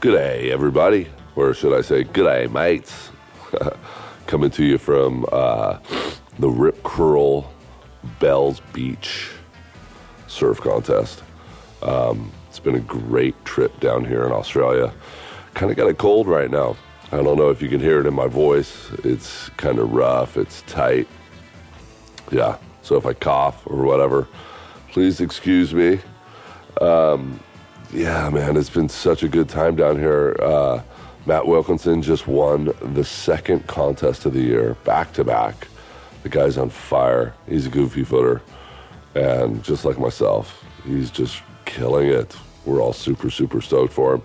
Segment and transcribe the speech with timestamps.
[0.00, 3.10] Good day, everybody, or should I say, good day, mates.
[4.26, 5.78] Coming to you from uh,
[6.38, 7.52] the Rip Curl
[8.18, 9.28] Bells Beach
[10.26, 11.22] surf contest.
[11.82, 14.90] Um, it's been a great trip down here in Australia.
[15.52, 16.78] Kind of got a cold right now.
[17.12, 18.90] I don't know if you can hear it in my voice.
[19.04, 21.08] It's kind of rough, it's tight.
[22.30, 24.28] Yeah, so if I cough or whatever,
[24.92, 26.00] please excuse me.
[26.80, 27.38] Um,
[27.92, 30.36] yeah, man, it's been such a good time down here.
[30.40, 30.82] Uh,
[31.26, 35.68] Matt Wilkinson just won the second contest of the year, back to back.
[36.22, 37.34] The guy's on fire.
[37.48, 38.42] He's a goofy footer.
[39.14, 42.36] And just like myself, he's just killing it.
[42.64, 44.22] We're all super, super stoked for him.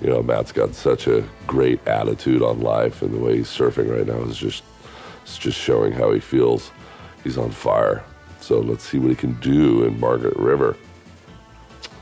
[0.00, 3.94] You know, Matt's got such a great attitude on life, and the way he's surfing
[3.94, 4.64] right now is just,
[5.22, 6.70] it's just showing how he feels.
[7.22, 8.04] He's on fire.
[8.40, 10.76] So let's see what he can do in Margaret River.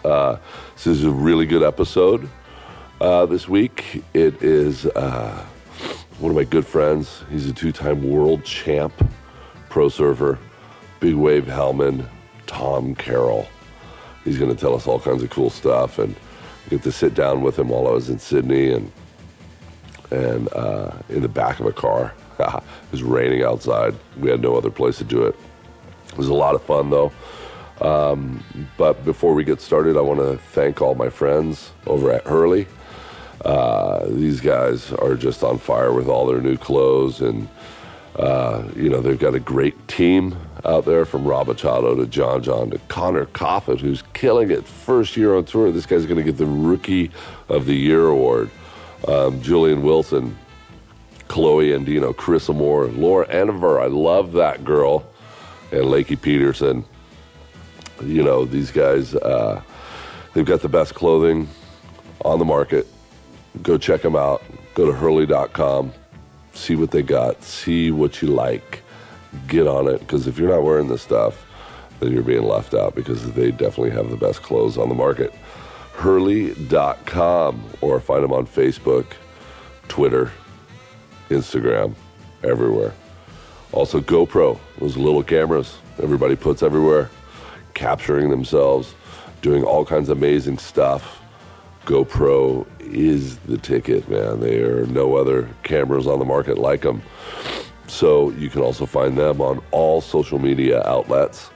[0.05, 0.39] Uh,
[0.75, 2.29] this is a really good episode
[3.01, 4.03] uh, this week.
[4.15, 5.45] It is uh,
[6.19, 7.23] one of my good friends.
[7.31, 8.95] He's a two time world champ,
[9.69, 10.39] pro surfer,
[11.01, 12.07] big wave Hellman,
[12.47, 13.47] Tom Carroll.
[14.25, 16.17] He's going to tell us all kinds of cool stuff and
[16.71, 18.91] get to sit down with him while I was in Sydney and
[20.11, 22.15] and uh, in the back of a car.
[22.39, 23.95] it was raining outside.
[24.19, 25.37] We had no other place to do it.
[26.09, 27.13] It was a lot of fun though.
[27.81, 28.45] Um,
[28.77, 32.67] but before we get started, I want to thank all my friends over at Hurley.
[33.45, 37.49] Uh, these guys are just on fire with all their new clothes, and
[38.17, 42.43] uh, you know they've got a great team out there from Rob Machado to John
[42.43, 44.67] John to Conner Coffin, who's killing it.
[44.67, 47.11] First year on tour, this guy's going to get the Rookie
[47.49, 48.51] of the Year award.
[49.09, 50.37] Um, Julian Wilson,
[51.29, 53.81] Kolohe Andino, Chris Moore, Laura Enever.
[53.81, 55.11] I love that girl,
[55.73, 56.85] and Lakey Peterson
[58.03, 59.61] you know, these guys, uh,
[60.35, 61.49] they've got the best clothing
[62.25, 62.87] on the market.
[63.63, 64.43] Go check them out.
[64.75, 65.93] Go to hurley.com,
[66.53, 68.83] see what they got, see what you like,
[69.49, 70.01] get on it.
[70.01, 71.45] Because if you're not wearing this stuff,
[71.99, 75.35] then you're being left out because they definitely have the best clothes on the market.
[75.95, 79.07] Hurley.com or find them on Facebook,
[79.89, 80.31] Twitter,
[81.29, 81.95] Instagram,
[82.43, 82.95] everywhere.
[83.73, 87.11] Also, GoPro, those little cameras everybody puts everywhere
[87.81, 88.95] capturing themselves,
[89.41, 91.23] doing all kinds of amazing stuff.
[91.87, 94.39] GoPro is the ticket, man.
[94.39, 97.01] There are no other cameras on the market like them.
[97.87, 101.51] So you can also find them on all social media outlets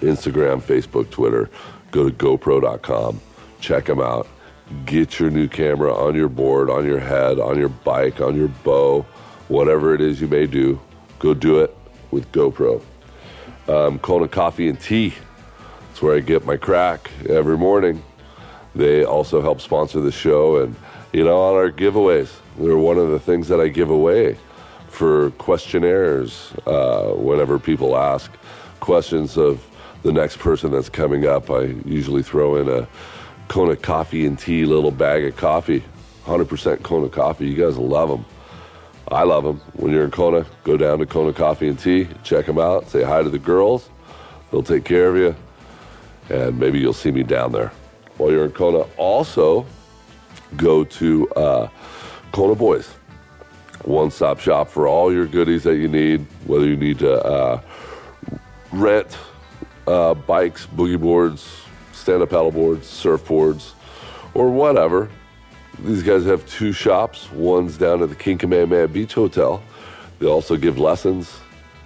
[0.00, 1.50] Instagram, Facebook, Twitter.
[1.90, 3.20] Go to GoPro.com,
[3.60, 4.26] check them out.
[4.86, 8.48] Get your new camera on your board, on your head, on your bike, on your
[8.48, 9.02] bow,
[9.48, 10.80] whatever it is you may do.
[11.18, 11.76] Go do it
[12.10, 12.82] with GoPro
[13.68, 15.14] um, Kona Coffee and Tea.
[15.88, 18.02] That's where I get my crack every morning.
[18.74, 20.76] They also help sponsor the show, and
[21.12, 24.38] you know, on our giveaways, they're one of the things that I give away
[24.88, 26.52] for questionnaires.
[26.66, 28.30] Uh, whenever people ask
[28.80, 29.64] questions of
[30.02, 32.86] the next person that's coming up, I usually throw in a
[33.48, 35.82] Kona Coffee and Tea little bag of coffee.
[36.26, 37.48] 100% Kona coffee.
[37.48, 38.24] You guys love them.
[39.10, 39.60] I love them.
[39.74, 43.02] When you're in Kona, go down to Kona Coffee and Tea, check them out, say
[43.02, 43.90] hi to the girls.
[44.50, 45.34] They'll take care of you,
[46.28, 47.72] and maybe you'll see me down there.
[48.18, 49.66] While you're in Kona, also
[50.56, 51.68] go to uh,
[52.30, 52.88] Kona Boys,
[53.84, 57.60] one stop shop for all your goodies that you need, whether you need to uh,
[58.70, 59.18] rent
[59.88, 63.72] uh, bikes, boogie boards, stand up paddle boards, surfboards,
[64.34, 65.10] or whatever
[65.84, 67.30] these guys have two shops.
[67.32, 69.62] One's down at the King Kamehameha Beach Hotel.
[70.18, 71.38] They also give lessons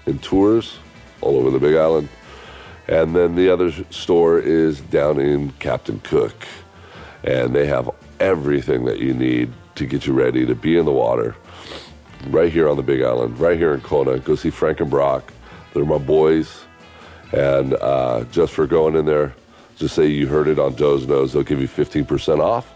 [0.07, 0.79] and tours
[1.21, 2.09] all over the Big Island.
[2.89, 6.47] And then the other store is down in Captain Cook.
[7.23, 7.91] And they have
[8.21, 11.35] everything that you need to get you ready to be in the water
[12.29, 14.19] right here on the Big Island, right here in Kona.
[14.19, 15.33] Go see Frank and Brock.
[15.73, 16.65] They're my boys.
[17.33, 19.35] And uh, just for going in there,
[19.77, 21.33] just say you heard it on Doe's Nose.
[21.33, 22.74] They'll give you 15% off.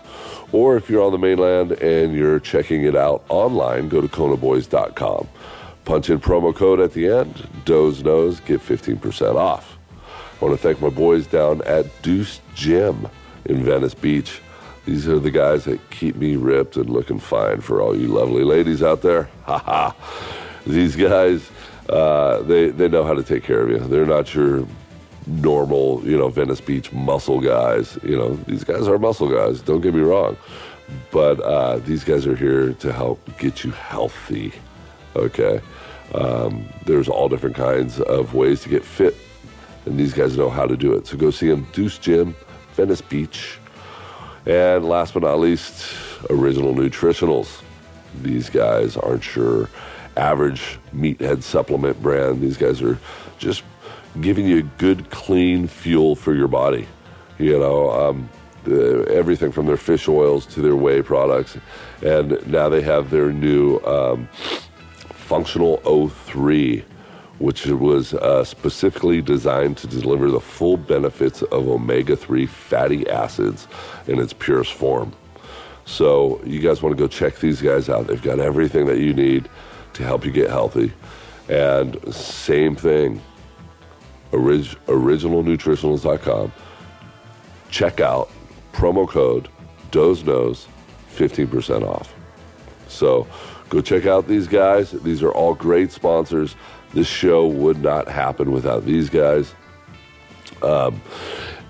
[0.53, 5.29] Or if you're on the mainland and you're checking it out online, go to konaboys.com.
[5.85, 9.79] Punch in promo code at the end, Doe's Nose, get 15% off.
[10.41, 13.09] I want to thank my boys down at Deuce Gym
[13.47, 14.41] in Venice Beach.
[14.85, 18.45] These are the guys that keep me ripped and looking fine for all you lovely
[18.45, 19.29] ladies out there.
[19.45, 19.97] Ha ha.
[20.67, 21.51] These guys,
[21.89, 23.79] uh, they, they know how to take care of you.
[23.79, 24.67] They're not your
[25.29, 27.99] normal, you know, Venice Beach muscle guys.
[28.03, 30.37] You know, these guys are muscle guys, don't get me wrong.
[31.11, 34.53] But uh, these guys are here to help get you healthy,
[35.15, 35.61] okay?
[36.15, 39.15] Um, there's all different kinds of ways to get fit,
[39.85, 41.07] and these guys know how to do it.
[41.07, 42.35] So go see them, Deuce Gym,
[42.73, 43.59] Venice Beach.
[44.47, 45.95] And last but not least,
[46.31, 47.63] Original Nutritionals.
[48.23, 49.69] These guys aren't your
[50.17, 52.41] average meathead supplement brand.
[52.41, 52.99] These guys are
[53.39, 53.63] just
[54.21, 56.87] giving you good, clean fuel for your body.
[57.39, 58.29] You know, um,
[58.67, 61.57] everything from their fish oils to their whey products.
[62.03, 64.29] And now they have their new um,
[65.13, 66.83] Functional O3,
[67.39, 73.69] which was uh, specifically designed to deliver the full benefits of omega 3 fatty acids
[74.07, 75.13] in its purest form.
[75.85, 78.09] So, you guys want to go check these guys out.
[78.09, 79.49] They've got everything that you need
[79.95, 80.93] to help you get healthy.
[81.49, 83.23] And same thing,
[84.33, 86.53] orig- originalnutritionals.com.
[87.71, 88.31] Check out
[88.73, 89.49] promo code
[89.91, 90.67] Doze Knows,
[91.15, 92.15] 15% off.
[92.89, 93.27] So
[93.69, 94.93] go check out these guys.
[94.93, 96.57] These are all great sponsors.
[96.95, 99.55] This show would not happen without these guys.
[100.63, 101.01] Um,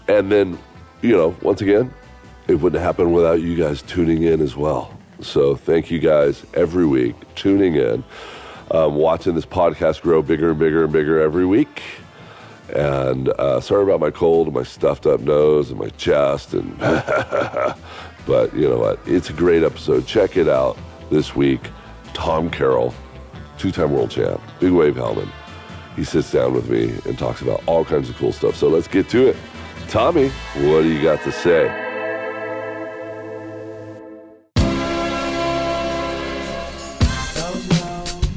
[0.07, 0.59] and then,
[1.03, 1.93] you know, once again,
[2.47, 4.97] it wouldn't happen without you guys tuning in as well.
[5.21, 8.05] So thank you guys every week tuning in,
[8.71, 11.83] um, watching this podcast grow bigger and bigger and bigger every week.
[12.75, 16.53] And uh, sorry about my cold and my stuffed up nose and my chest.
[16.55, 16.79] And
[18.27, 19.01] but you know what?
[19.07, 20.07] It's a great episode.
[20.07, 20.77] Check it out
[21.11, 21.61] this week.
[22.13, 22.95] Tom Carroll,
[23.59, 25.29] two-time world champ, big wave helmet.
[25.97, 28.57] He sits down with me and talks about all kinds of cool stuff.
[28.57, 29.37] So let's get to it.
[29.89, 31.69] Tommy, what do you got to say?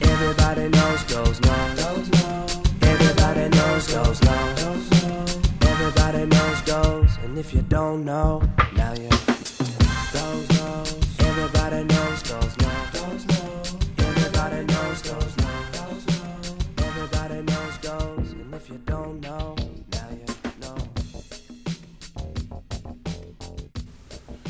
[0.01, 1.81] Everybody knows goes no.
[7.71, 8.41] Don't know,
[8.75, 11.19] now you goes knows.
[11.19, 12.68] Everybody knows goes no.
[13.97, 15.50] Everybody knows goes no.
[16.79, 19.56] Everybody knows goes, and if you don't know,
[19.94, 20.25] now you
[20.59, 20.75] know.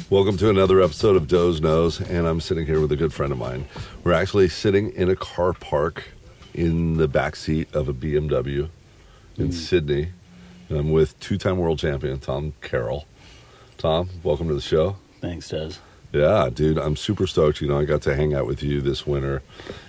[0.09, 3.31] Welcome to another episode of Doe's Nose, and I'm sitting here with a good friend
[3.31, 3.67] of mine.
[4.03, 6.05] We're actually sitting in a car park
[6.55, 8.67] in the back seat of a BMW
[9.37, 9.53] in mm.
[9.53, 10.09] Sydney.
[10.69, 13.05] And I'm with two-time world champion Tom Carroll.
[13.81, 14.95] Tom, welcome to the show.
[15.21, 15.71] Thanks, Des.
[16.11, 17.61] Yeah, dude, I'm super stoked.
[17.61, 19.41] You know, I got to hang out with you this winter,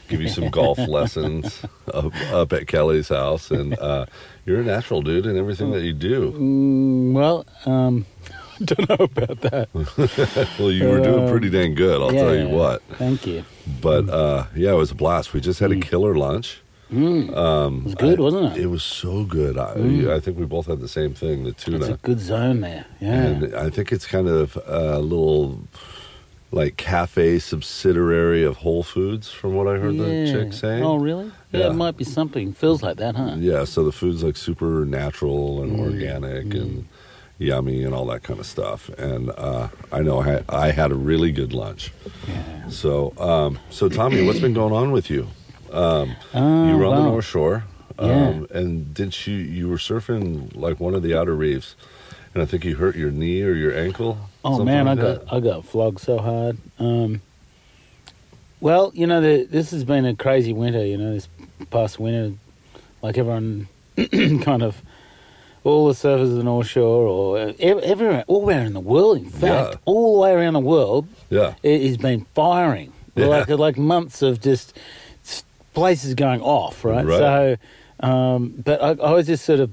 [0.08, 1.62] give you some golf lessons
[1.92, 4.06] up, up at Kelly's house, and uh,
[4.46, 6.32] you're a natural, dude, in everything that you do.
[6.32, 8.06] Mm, well, um,
[8.60, 9.68] I don't know about that.
[10.58, 12.00] Well, you were doing Uh, pretty dang good.
[12.00, 12.82] I'll tell you what.
[12.92, 13.44] Thank you.
[13.82, 15.34] But uh, yeah, it was a blast.
[15.34, 16.62] We just had a killer lunch.
[16.92, 17.34] Mm.
[17.36, 18.62] Um, It was good, I- wasn't it?
[18.62, 19.56] It was so good.
[19.58, 20.10] I, Mm.
[20.10, 21.86] I think we both had the same thing, the It's tuna.
[21.94, 22.84] a good zone there.
[23.00, 23.22] Yeah.
[23.26, 25.60] And I think it's kind of a little
[26.54, 30.84] like cafe subsidiary of Whole Foods, from what I heard the chick saying.
[30.84, 31.30] Oh, really?
[31.50, 31.60] Yeah.
[31.60, 31.70] Yeah.
[31.70, 32.52] it might be something.
[32.52, 33.36] Feels like that, huh?
[33.38, 36.84] Yeah, so the food's like super natural and organic and
[37.38, 38.90] yummy and all that kind of stuff.
[38.98, 41.90] And uh, I know I had, I had a really good lunch.
[42.28, 42.68] Yeah.
[42.68, 45.28] So, um, so Tommy, what's been going on with you?
[45.72, 47.64] Um, Uh, you were on the North Shore,
[47.98, 48.08] um,
[48.50, 48.58] Yeah.
[48.58, 51.74] and didn't you you were surfing like one of the outer reefs,
[52.34, 54.18] and I think you hurt your knee or your ankle.
[54.44, 55.26] Oh man, like I that?
[55.26, 56.58] got I got flogged so hard.
[56.78, 57.22] Um,
[58.60, 60.84] well, you know, the, this has been a crazy winter.
[60.84, 61.28] You know, this
[61.70, 62.36] past winter,
[63.02, 63.68] like everyone,
[64.42, 64.82] kind of,
[65.64, 69.18] all the surfers of the North Shore, or everywhere, all around in the world.
[69.18, 69.78] In fact, Yeah.
[69.84, 72.92] all the way around the world, yeah, it has been firing.
[73.14, 73.26] Yeah.
[73.26, 74.74] Like like months of just
[75.72, 77.04] s- places going off, right?
[77.04, 77.18] Right.
[77.18, 79.70] So, um, but I, I was just sort of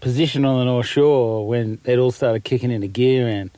[0.00, 3.50] positioned on the North Shore when it all started kicking into gear, and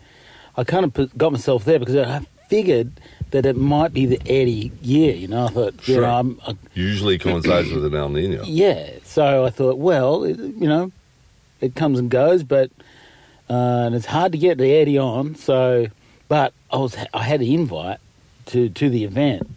[0.56, 2.92] I kind of put, got myself there because I figured
[3.32, 5.14] that it might be the Eddie year.
[5.14, 8.42] You know, I thought, you know, I'm, I, usually coincides with an El Nino.
[8.46, 8.90] yeah.
[9.04, 10.92] So I thought, well, it, you know,
[11.60, 12.70] it comes and goes, but
[13.50, 15.34] uh, and it's hard to get the Eddie on.
[15.34, 15.88] So,
[16.28, 17.98] but I was I had an invite
[18.46, 19.48] to to the event.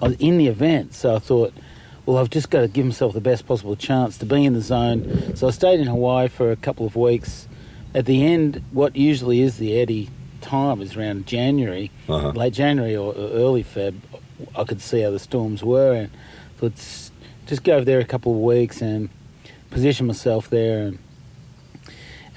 [0.00, 1.52] I was in the event, so I thought,
[2.06, 4.60] well, I've just got to give myself the best possible chance to be in the
[4.60, 5.34] zone.
[5.36, 7.48] So I stayed in Hawaii for a couple of weeks.
[7.94, 10.08] At the end, what usually is the Eddie
[10.40, 12.30] time is around January, Uh-huh.
[12.30, 13.94] late January or early Feb.
[14.56, 16.10] I could see how the storms were, and
[16.60, 17.10] let's
[17.46, 19.08] just go over there a couple of weeks and
[19.70, 20.98] position myself there and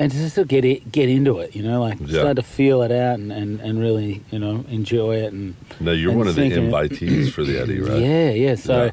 [0.02, 2.20] and just to get it, get into it, you know, like Yeah.
[2.22, 5.92] start to feel it out and, and, and really, you know, enjoy it and Now
[5.92, 8.00] you're And one of the invitees for the Eddie, right?
[8.00, 8.56] yeah, yeah.
[8.56, 8.92] So, Yeah.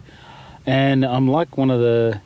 [0.66, 2.20] and I'm like one of the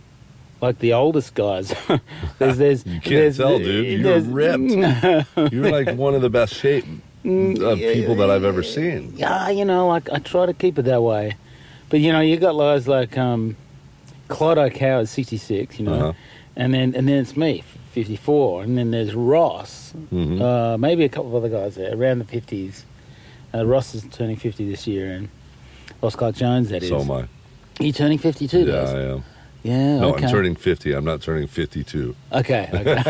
[0.60, 1.74] like the oldest guys.
[2.38, 4.00] there's there's You can't there's, tell, dude.
[4.00, 4.72] You're ripped.
[5.52, 6.84] You're like one of the best shape
[7.24, 9.12] of people that I've ever seen.
[9.16, 11.36] Yeah, you know, like I try to keep it that way.
[11.88, 13.56] But you know, you got guys like um,
[14.28, 16.12] Clyde Aikau at 66, you know, Uh-huh.
[16.56, 17.62] and then and then it's me,
[17.92, 20.40] 54, and then there's Ross, Mhm.
[20.40, 22.84] uh, maybe a couple of other guys there around the 50s.
[23.54, 25.28] Uh, Ross is turning 50 this year, and
[26.02, 26.88] Oscar Jones, that is.
[26.88, 27.24] so am I.
[27.80, 28.94] You turning 52, Yeah, guys?
[28.94, 29.24] I am.
[29.62, 30.24] Yeah, No, okay.
[30.24, 30.92] I'm turning 50.
[30.92, 32.16] I'm not turning 52.
[32.32, 32.68] Okay.
[32.74, 33.02] okay.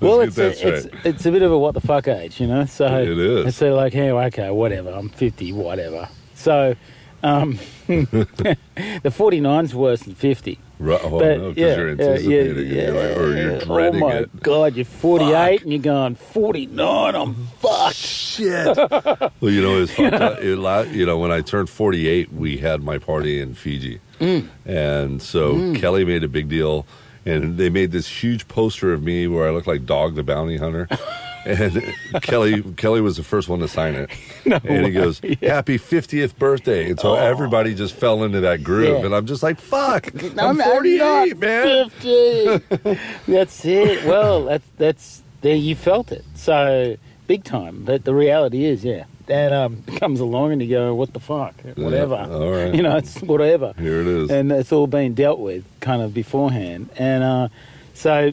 [0.00, 2.64] well, it's a, it's it's a bit of a what the fuck age, you know.
[2.66, 3.46] So It is.
[3.46, 4.90] It's of like, hey, okay, whatever.
[4.90, 6.08] I'm 50, whatever.
[6.34, 6.74] So,
[7.22, 8.56] um, the
[9.04, 10.58] 49's worse than 50.
[10.78, 11.00] Right.
[11.04, 12.66] Oh, But no, because yeah, you're anticipating yeah, it.
[12.66, 13.58] You're like, or you're yeah.
[13.64, 14.40] dreading Oh my it.
[14.42, 15.62] god, you're 48 Fuck.
[15.62, 17.14] and you're going 49.
[17.14, 17.94] I'm fucked.
[17.94, 18.76] Shit.
[18.76, 20.38] well, you know, it's fucked up.
[20.40, 24.00] It, you know, when I turned 48, we had my party in Fiji.
[24.18, 24.48] Mm.
[24.66, 26.86] And so Kelly made a big deal.
[27.24, 30.56] And they made this huge poster of me where I look like Dog the Bounty
[30.56, 30.88] Hunter.
[31.44, 34.10] and Kelly Kelly was the first one to sign it.
[34.64, 36.90] and he goes, Happy 50th birthday.
[36.90, 38.88] And so everybody just fell into that groove.
[38.88, 38.98] Oh.
[38.98, 39.06] Yeah.
[39.06, 40.12] And I'm just like, fuck.
[40.14, 41.90] No, I'm I'm 48, not man.
[41.90, 42.98] 50.
[43.32, 44.04] that's it.
[44.04, 45.56] Well, that's that's there.
[45.56, 46.96] You felt it so
[47.26, 47.84] big time.
[47.84, 51.54] But the reality is, yeah, that um comes along and you go, what the fuck,
[51.76, 52.16] whatever.
[52.16, 52.74] all right.
[52.74, 53.74] You know, it's whatever.
[53.78, 54.30] Here it is.
[54.30, 56.90] and it's all been dealt with kind of beforehand.
[56.96, 57.48] And uh,
[57.94, 58.32] so,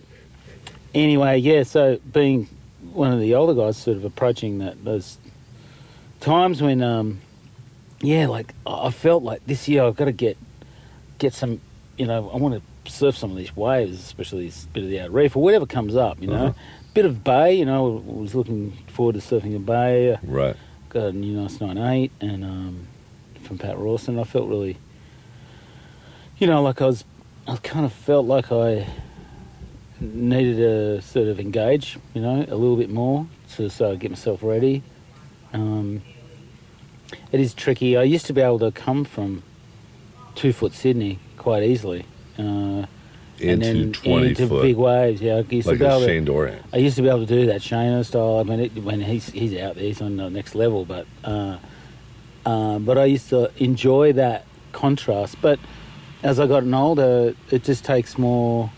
[0.94, 1.64] anyway, yeah.
[1.64, 2.48] So being
[2.94, 5.18] one of the older guys, sort of approaching that those
[6.20, 7.22] times when, um,
[8.02, 10.38] yeah, like I felt like this year I've got to get
[11.18, 11.62] get some,
[11.98, 15.00] you know, I want to surf some of these waves, especially this bit of the
[15.02, 16.48] outer reef or whatever comes up, you know.
[16.48, 16.54] Uh-huh.
[16.94, 17.98] Bit of bay, you know.
[17.98, 20.18] I was looking forward to surfing a bay.
[20.24, 20.56] right.
[20.90, 22.88] Got a new nice 98 and um,
[23.44, 24.18] from Pat Rawson.
[24.18, 24.78] I felt really,
[26.40, 27.06] you know, like I was,
[27.48, 28.88] I kind of felt like I
[30.02, 34.12] needed to sort of engage, you know, a little bit more to so I get
[34.12, 34.84] myself ready.
[35.54, 36.02] Um,
[37.32, 37.98] it is tricky.
[37.98, 39.44] I used to be able to come from
[40.36, 42.06] two foot Sydney quite easily.
[42.38, 42.86] Uh,
[43.42, 44.62] and then 20 into foot.
[44.62, 45.22] big waves.
[45.22, 46.64] Yeah, I used like to be able to, Shane Dorian.
[46.74, 48.38] I used to be able to do that Shano style.
[48.40, 50.86] I mean, it, when he's he's out there, he's on the next level.
[50.86, 51.58] But uh,
[52.46, 55.38] uh, but I used to enjoy that contrast.
[55.42, 55.60] But
[56.24, 58.70] as I gotten older, it just takes more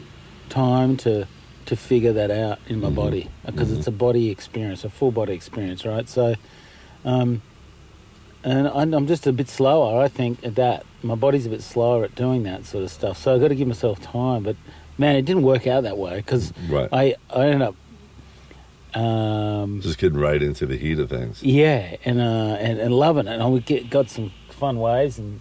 [0.51, 1.25] time to
[1.65, 2.95] to figure that out in my Mhm.
[2.95, 6.09] body because it's a body experience, a full body experience, right?
[6.09, 6.35] So,
[7.05, 7.41] um,
[8.43, 10.85] and I'm I'm just a bit slower, I think, at that.
[11.03, 13.17] My body's a bit slower at doing that sort of stuff.
[13.17, 14.43] So I've got to give myself time.
[14.43, 14.55] But
[14.97, 16.89] man, it didn't work out that way because Right.
[16.91, 17.75] I I ended up.
[18.93, 21.41] Um, Just getting right into the heat of things.
[21.41, 23.31] yeah, and uh, and, and loving it.
[23.33, 25.39] And I would get got some fun waves, and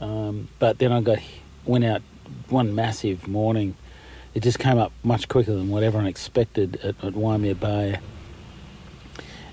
[0.00, 1.18] um, but then I got
[1.64, 2.02] went out
[2.50, 3.74] one massive morning.
[4.36, 7.98] It just came up much quicker than what everyone expected at, at Waimea Bay.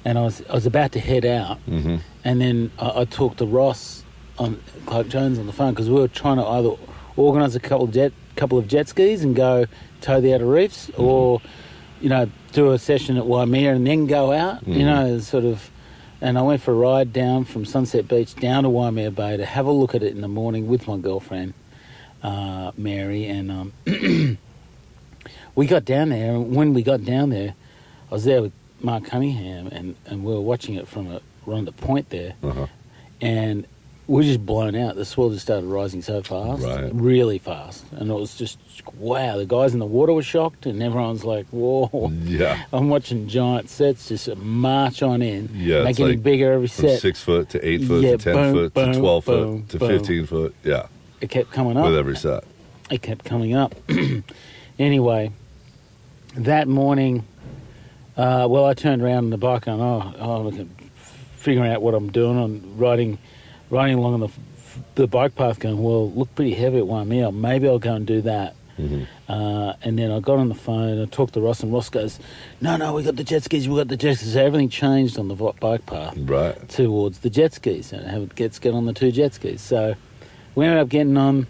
[0.04, 3.38] And I was I was about to head out, hmm and then I, I talked
[3.38, 4.04] to Ross
[4.38, 6.72] on Clark Jones on the phone because we were trying to either
[7.16, 9.66] organise a couple of jet couple of jet skis and go
[10.02, 11.40] tow the outer reefs, or
[12.02, 14.68] you know do a session at Waimea and then go out.
[14.68, 14.86] You Mhm.
[14.86, 15.72] know, sort of.
[16.20, 19.46] And I went for a ride down from Sunset Beach down to Waimea Bay to
[19.46, 21.54] have a look at it in the morning with my girlfriend,
[22.22, 23.74] uh, Mary, and um,
[25.56, 26.32] we got down there.
[26.36, 27.54] And when we got down there,
[28.10, 31.72] I was there with Mark Cunningham, and, and we were watching it from a the
[31.74, 32.68] Point there, Uh-huh.
[33.22, 33.66] and
[34.08, 34.96] we were just blown out.
[34.96, 36.90] The swell just started rising so fast, Right.
[36.94, 38.58] really fast, and it was just
[38.98, 39.38] wow.
[39.38, 42.64] The guys in the water were shocked, and everyone's like, "Whoa!" Yeah.
[42.74, 45.50] I'm watching giant sets just march on in.
[45.54, 47.00] Yeah, making like bigger every set.
[47.02, 49.78] six foot to eight foot Yeah, to ten boom, foot to twelve boom, foot to
[49.80, 49.90] boom.
[49.90, 50.56] fifteen foot.
[50.64, 50.88] Yeah,
[51.22, 51.86] It kept coming up.
[51.86, 52.44] with every set.
[52.90, 53.76] it kept coming up.
[54.80, 55.32] anyway,
[56.36, 57.26] that morning,
[58.18, 60.68] uh, well, I turned around in the bike and oh, oh, at
[61.38, 62.40] figuring out what I'm doing.
[62.42, 63.18] I'm riding,
[63.70, 64.30] riding along on the
[64.96, 67.32] the bike path, going, well, look pretty heavy at Waimea.
[67.32, 68.56] Maybe I'll go and do that.
[68.80, 69.06] Mhm.
[69.30, 71.00] Uh, and then I got on the phone.
[71.00, 72.18] I talked to Ross, and Ross goes,
[72.60, 73.70] "No, no, we got the jet skis.
[73.70, 76.68] We got the jet skis." So everything changed on the bike path Right.
[76.70, 79.62] towards the jet skis and have gets get on the two jet skis.
[79.62, 79.94] So
[80.56, 81.46] we ended up getting on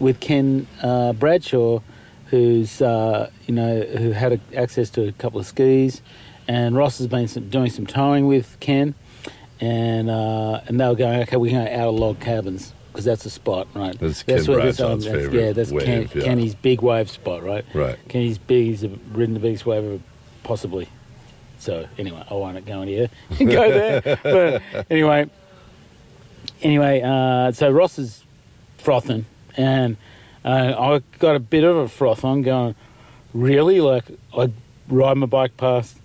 [0.00, 1.78] with Ken uh, Bradshaw,
[2.26, 6.02] who's uh, you know who had a, access to a couple of skis,
[6.48, 8.94] and Ross has been some, doing some towing with Ken,
[9.60, 13.26] and uh, and they were going okay, we're going out of log cabins because that's
[13.26, 13.98] a spot, right?
[13.98, 16.22] That's Ken this, Bradshaw's that's- Yeah, that's wave, Ken, yeah.
[16.24, 17.64] Kenny's big wave spot, right?
[17.74, 17.98] Right.
[18.08, 18.66] Kenny's big.
[18.66, 20.00] He's ridden the biggest wave ever,
[20.44, 20.88] possibly.
[21.58, 24.18] So anyway, I won't go in here and go there.
[24.22, 25.28] But anyway,
[26.62, 28.24] anyway, uh, so Ross is
[28.78, 29.96] frothing, and
[30.46, 32.74] uh, I got a bit of a froth on, going,
[33.34, 33.80] really?
[33.80, 34.04] Like
[34.36, 34.50] I
[34.88, 35.98] ride my bike past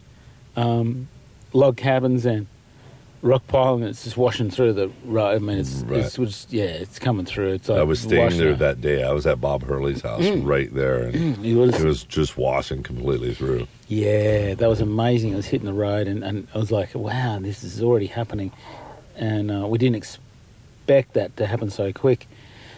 [0.55, 1.07] um,
[1.53, 2.47] log cabins and
[3.21, 5.35] rock pile and it's just washing through the road.
[5.35, 5.99] I mean, it's, Right.
[5.99, 7.53] it's just, yeah, it's coming through.
[7.53, 8.59] It's like I was staying there it.
[8.59, 9.03] that day.
[9.03, 12.81] I was at Bob Hurley's house right there, and It was, it was just washing
[12.81, 13.67] completely through.
[13.87, 15.33] yeah, that was amazing.
[15.33, 18.51] I was hitting the road and, and I was like, wow, this is already happening.
[19.15, 22.27] And uh, we didn't expect that to happen so quick.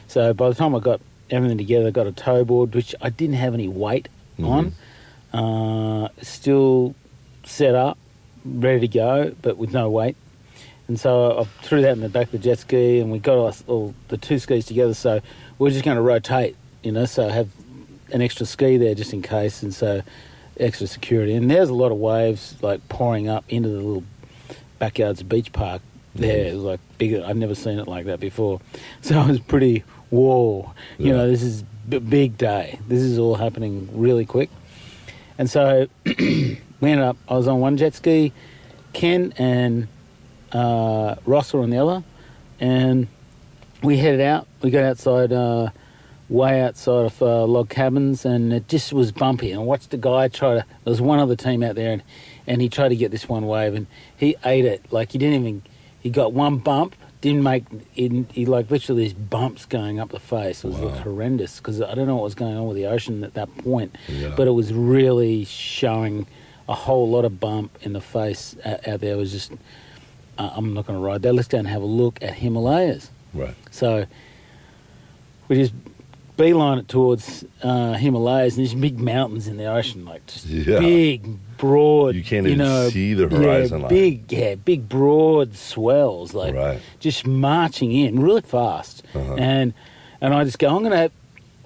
[0.10, 3.35] So by the time I got everything together, got a tow board, which I didn't
[3.35, 4.09] have any weight
[4.41, 4.73] on.
[5.33, 6.95] Uh, still
[7.43, 7.97] set up,
[8.45, 10.15] ready to go, but with no weight.
[10.87, 13.37] And so I threw that in the back of the jet ski, and we got
[13.37, 14.93] all, all the two skis together.
[14.93, 15.21] So
[15.57, 17.49] we're just going to rotate, you know, so have
[18.11, 20.01] an extra ski there just in case, and so
[20.59, 21.33] extra security.
[21.33, 24.03] And there's a lot of waves like pouring up into the little
[24.79, 25.81] backyards beach park.
[26.15, 27.23] There, it was like bigger.
[27.25, 28.59] I've never seen it like that before.
[29.01, 29.83] So it was pretty.
[30.13, 31.13] Whoa, you Yeah.
[31.13, 32.77] know, this is b- big day.
[32.88, 34.51] This is all happening really quick.
[35.39, 37.17] And so we ended up.
[37.27, 38.32] I was on one jet ski.
[38.93, 39.88] Ken and
[40.51, 42.03] uh, Ross were on the other,
[42.60, 43.08] and
[43.82, 44.48] we headed out.
[44.62, 45.70] We got outside, uh,
[46.29, 49.50] way outside of uh, log cabins, and it just was bumpy.
[49.51, 50.65] And I watched a guy try to.
[50.84, 52.03] There was one other team out there, and,
[52.46, 54.86] and he tried to get this one wave, and he ate it.
[54.93, 55.63] Like he didn't even.
[56.00, 57.63] He got one bump, didn't make.
[57.93, 60.63] He, he like literally these bumps going up the face.
[60.63, 60.89] It was Wow.
[60.89, 63.55] like horrendous because I don't know what was going on with the ocean at that
[63.57, 64.33] point, Yeah.
[64.37, 66.27] but it was really showing
[66.69, 69.13] a whole lot of bump in the face out, out there.
[69.13, 69.51] It was just.
[70.37, 71.33] Uh, I'm not going to ride that.
[71.33, 73.11] Let's go and have a look at Himalayas.
[73.35, 73.53] Right.
[73.71, 74.05] So
[75.47, 75.73] we just
[76.37, 80.79] beeline it towards uh, Himalayas, and these big mountains in the ocean, like just Yeah.
[80.79, 82.15] big, broad.
[82.15, 83.89] You can't you even know, see the yeah, horizon line.
[83.89, 86.79] Big, yeah, big, broad swells, like Right.
[86.99, 89.03] just marching in really fast.
[89.13, 89.35] Uh-huh.
[89.35, 89.73] And
[90.21, 91.11] and I just go, I'm going to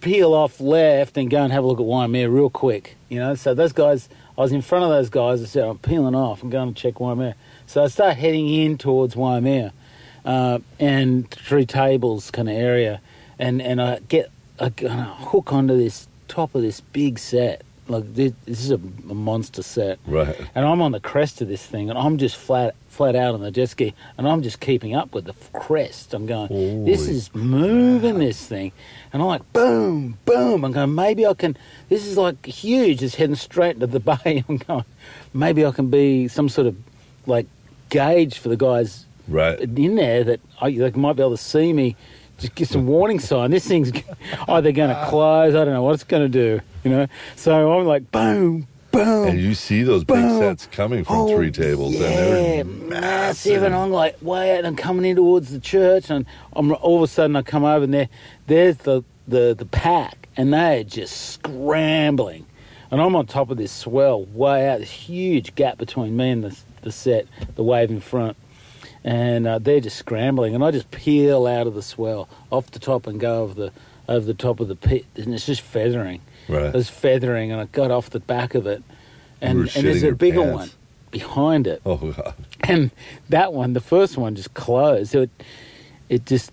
[0.02, 2.96] peel off left and go and have a look at Waimea real quick.
[3.10, 5.42] You know, so those guys, I was in front of those guys.
[5.44, 6.42] I said, I'm peeling off.
[6.44, 7.36] I'm going to check Waimea.
[7.68, 9.74] So I start heading in towards Waimea
[10.26, 13.00] uh, and Three Tables kind of area,
[13.40, 17.62] and and I get I kind of hook onto this top of this big set.
[17.90, 18.76] Like this, this is a,
[19.10, 20.36] a monster set, Right.
[20.54, 23.40] and I'm on the crest of this thing, and I'm just flat flat out on
[23.40, 26.14] the jet ski, and I'm just keeping up with the crest.
[26.14, 28.74] I'm going, this is moving this thing,
[29.14, 30.66] and I'm like, boom, boom.
[30.66, 31.56] I'm going, maybe I can.
[31.88, 33.02] This is like huge.
[33.02, 34.44] It's heading straight into the bay.
[34.50, 34.84] I'm going,
[35.34, 36.76] maybe I can be some sort of
[37.26, 37.46] like
[37.88, 39.60] gauge for the guys Right.
[39.62, 41.96] in there that I, they might be able to see me.
[42.38, 43.52] Just get some warning sign.
[43.52, 43.92] This thing's
[44.48, 45.56] either oh, going to close.
[45.56, 46.62] I don't know what it's going to do.
[46.84, 47.08] You know.
[47.36, 49.28] So I'm like, boom, boom.
[49.30, 50.40] And you see those big Boom.
[50.40, 52.90] sets coming from Oh, three tables, yeah, and they're massive.
[52.90, 53.64] massive.
[53.64, 57.04] And I'm like, way out and coming in towards the church, and I'm all of
[57.04, 58.10] a sudden I come over and there,
[58.46, 62.46] there's the the the pack, and they're just scrambling,
[62.92, 66.44] and I'm on top of this swell, way out, this huge gap between me and
[66.44, 68.38] the the set, the wave in front.
[69.10, 72.80] And uh, they're just scrambling, and I just peel out of the swell off the
[72.80, 73.72] top and go over the
[74.10, 76.20] over the top of the pit, and it's just feathering.
[76.50, 76.64] Right.
[76.66, 78.84] It was feathering, and I got off the back of it,
[79.40, 80.58] and, and there's a bigger pants.
[80.58, 80.70] one
[81.12, 82.34] behind it, Oh god.
[82.62, 82.92] and
[83.30, 85.12] that one, the first one, just closed.
[85.14, 85.30] So it
[86.10, 86.52] it just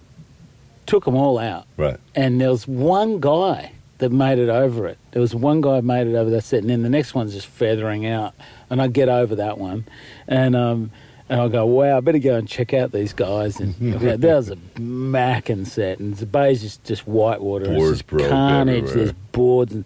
[0.87, 1.99] took them all out, Right.
[2.15, 4.99] and there was one guy that made it over it.
[5.11, 7.49] There was one guy made it over that set, and then the next one's just
[7.49, 8.33] feathering out,
[8.71, 9.87] and I get over that one,
[10.29, 10.93] and um.
[11.29, 13.59] And I go, wow, I better go and check out these guys.
[13.59, 13.95] And mm-hmm.
[13.95, 17.65] okay, that was a macking set, and the bay's just, just white water.
[17.65, 18.85] and it's just broke carnage.
[18.85, 18.97] everywhere.
[18.97, 19.85] There's boards and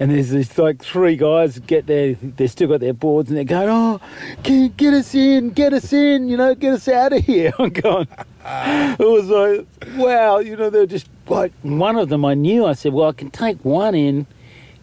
[0.00, 2.14] and there's this like three guys get there.
[2.14, 4.00] They still got their boards, and they're going, "Oh,
[4.44, 5.50] can you get us in?
[5.50, 6.28] Get us in!
[6.28, 8.06] You know, get us out of here!" I'm going.
[8.44, 12.24] it was like, wow, you know, they're just like one of them.
[12.24, 12.64] I knew.
[12.64, 14.26] I said, "Well, I can take one in.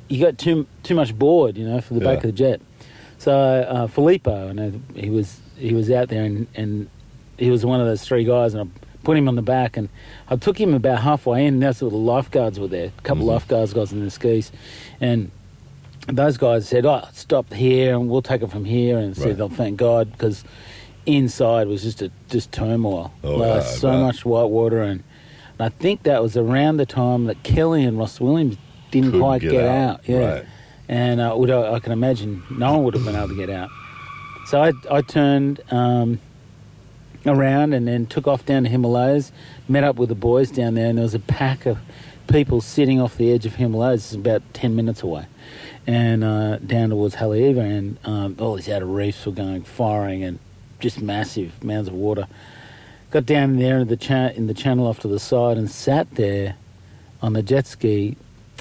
[0.09, 2.61] You got too too much board, you know, for the back of the jet."
[3.25, 6.87] So uh, Filippo, and uh, he was he was out there, and, and
[7.39, 9.89] he was one of those three guys, and I put him on the back, and
[10.29, 11.55] I took him about halfway in.
[11.55, 12.91] And that's where the lifeguards were there.
[12.95, 13.29] A couple Mhm.
[13.29, 14.51] of lifeguards guys in the skis,
[15.01, 15.31] and
[16.07, 19.41] those guys said, "Oh, stop here, and we'll take it from here." And said, Right.
[19.41, 20.43] "Oh, thank God," because
[21.07, 23.11] inside was just a just turmoil.
[23.23, 24.01] Oh, Like, I so bet.
[24.01, 25.01] much white water, and,
[25.57, 28.57] and I think that was around the time that Kelly and Ross Williams
[28.91, 29.99] didn't Couldn't quite get get, out, out.
[30.07, 30.45] Yeah, right.
[30.87, 33.69] And uh, would I, can imagine no one would have been able to get out.
[34.47, 35.61] So I I turned.
[35.71, 36.19] Um,
[37.27, 39.31] around and then took off down the Himalayas,
[39.67, 41.77] met up with the boys down there, and there was a pack of
[42.27, 45.25] people sitting off the edge of Himalayas, about 10 minutes away,
[45.87, 50.39] and uh, down towards Haleiwa, and um, all these outer reefs were going firing and
[50.79, 52.27] just massive mounds of water.
[53.11, 56.09] Got down there in the, cha- in the channel off to the side and sat
[56.15, 56.55] there
[57.21, 58.17] on the jet ski,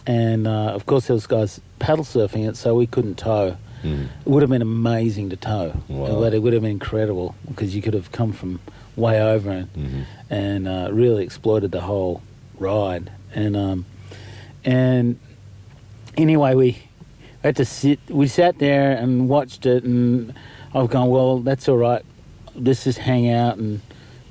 [0.06, 3.56] and uh, of course, there was guys paddle surfing it, so we couldn't tow.
[3.82, 5.74] it would have been amazing to tow.
[5.88, 6.18] Wow.
[6.20, 8.60] But it would have been incredible because you could have come from
[8.96, 10.02] way over and Mm-hmm.
[10.30, 12.22] and uh, really exploited the whole
[12.58, 13.10] ride.
[13.34, 13.84] And um,
[14.64, 15.18] and
[16.16, 16.78] anyway, we
[17.42, 17.98] had to sit.
[18.08, 20.32] We sat there and watched it, and
[20.74, 22.02] I've gone, well, that's all right.
[22.54, 23.80] Let's just hang out and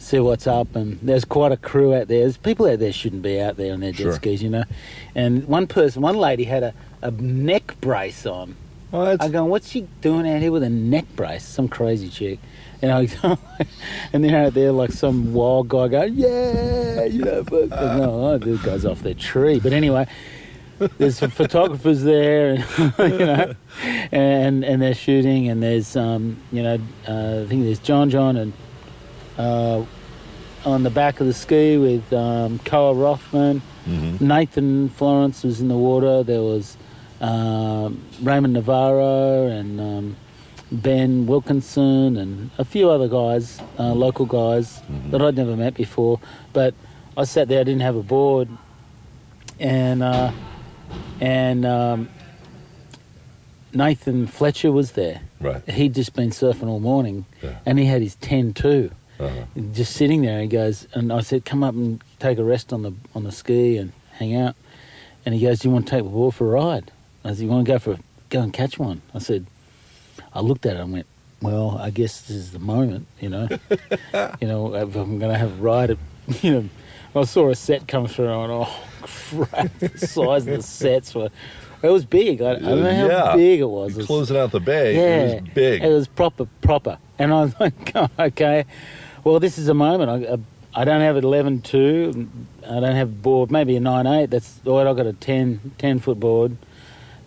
[0.03, 0.75] see what's up.
[0.75, 2.21] And there's quite a crew out there.
[2.21, 4.13] There's people out there shouldn't be out there on their jet Sure.
[4.13, 4.63] skis, you know.
[5.15, 8.55] And one person, one lady had a, a neck brace on.
[8.91, 9.23] What?
[9.23, 11.43] I go, what's she doing out here with a neck brace?
[11.43, 12.39] Some crazy chick.
[12.81, 13.07] You know,
[14.11, 18.57] and they're out there like some wild guy going, yeah, you know, but no, the
[18.57, 19.61] guy's off their tree.
[19.61, 20.05] But anyway,
[20.97, 23.53] there's some photographers there, and, you know,
[24.11, 28.35] and and they're shooting, and there's um, you know, uh, I think there's John John
[28.35, 28.51] and
[29.38, 29.84] uh,
[30.65, 34.26] on the back of the ski with um, Koa Rothman, Mm-hmm.
[34.26, 36.24] Nathan Florence was in the water.
[36.24, 36.78] There was
[37.19, 40.15] um, Raymond Navarro and um,
[40.72, 46.22] Ben Wilkinson and a few other guys, uh, local guys that I'd never met before.
[46.54, 46.74] But
[47.17, 48.48] I sat there, I didn't have a board,
[49.60, 50.32] and uh,
[51.19, 52.08] and um,
[53.74, 55.22] Nathan Fletcher was there.
[55.41, 55.67] Right.
[55.69, 57.60] He'd just been surfing all morning, Yeah.
[57.65, 59.43] and he had his ten too Uh-huh.
[59.73, 60.41] just sitting there.
[60.41, 63.32] He goes, and I said, "Come up and take a rest on the on the
[63.32, 64.56] ski and hang out."
[65.26, 66.91] And he goes, "Do you want to take the board for a ride?"
[67.23, 67.97] I said, "You want to go for
[68.30, 69.45] go and catch one?" I said,
[70.34, 71.06] I looked at it and went,
[71.41, 73.47] "Well, I guess this is the moment, you know.
[74.41, 75.97] you know, if I'm going to have a ride, at,
[76.43, 76.69] you know."
[77.15, 79.69] I saw a set come through and oh crap!
[79.78, 81.30] The size of the sets were.
[81.84, 82.41] It was big.
[82.41, 83.36] I, I don't know how Yeah.
[83.36, 83.91] big it was.
[83.91, 84.95] It was- Closing out the bay.
[84.95, 85.02] yeah,
[85.36, 85.84] It was big.
[85.84, 86.97] It was proper, proper.
[87.19, 88.63] And I was like, oh, okay,
[89.23, 90.09] well, this is a moment.
[90.09, 92.27] I, I, I don't have an 11.2.
[92.65, 94.29] I don't have a board, maybe a 9 8.
[94.29, 94.88] That's all right.
[94.88, 96.57] I've got a 10, 10 foot board,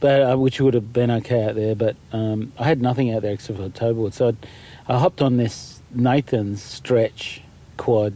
[0.00, 1.74] but uh, which would have been okay out there.
[1.74, 4.14] But um, I had nothing out there except for a tow board.
[4.14, 4.37] So I'd,
[4.88, 7.40] I hopped on this Nathan's stretch
[7.76, 8.14] quad,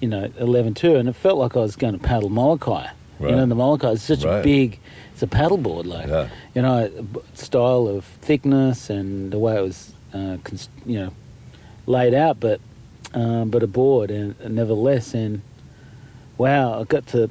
[0.00, 2.88] you know, 11.2, and it felt like I was going to paddle Molokai.
[3.20, 3.30] Right.
[3.30, 4.40] You know, the Molokai is such Right.
[4.40, 4.78] a big,
[5.12, 6.28] it's a paddle board, like Yeah.
[6.54, 6.90] you know,
[7.34, 11.10] style of thickness and the way it was, uh, cons- you know,
[11.86, 12.60] laid out, but
[13.14, 15.40] um, but a board, and, and nevertheless, and
[16.38, 17.30] wow, I got to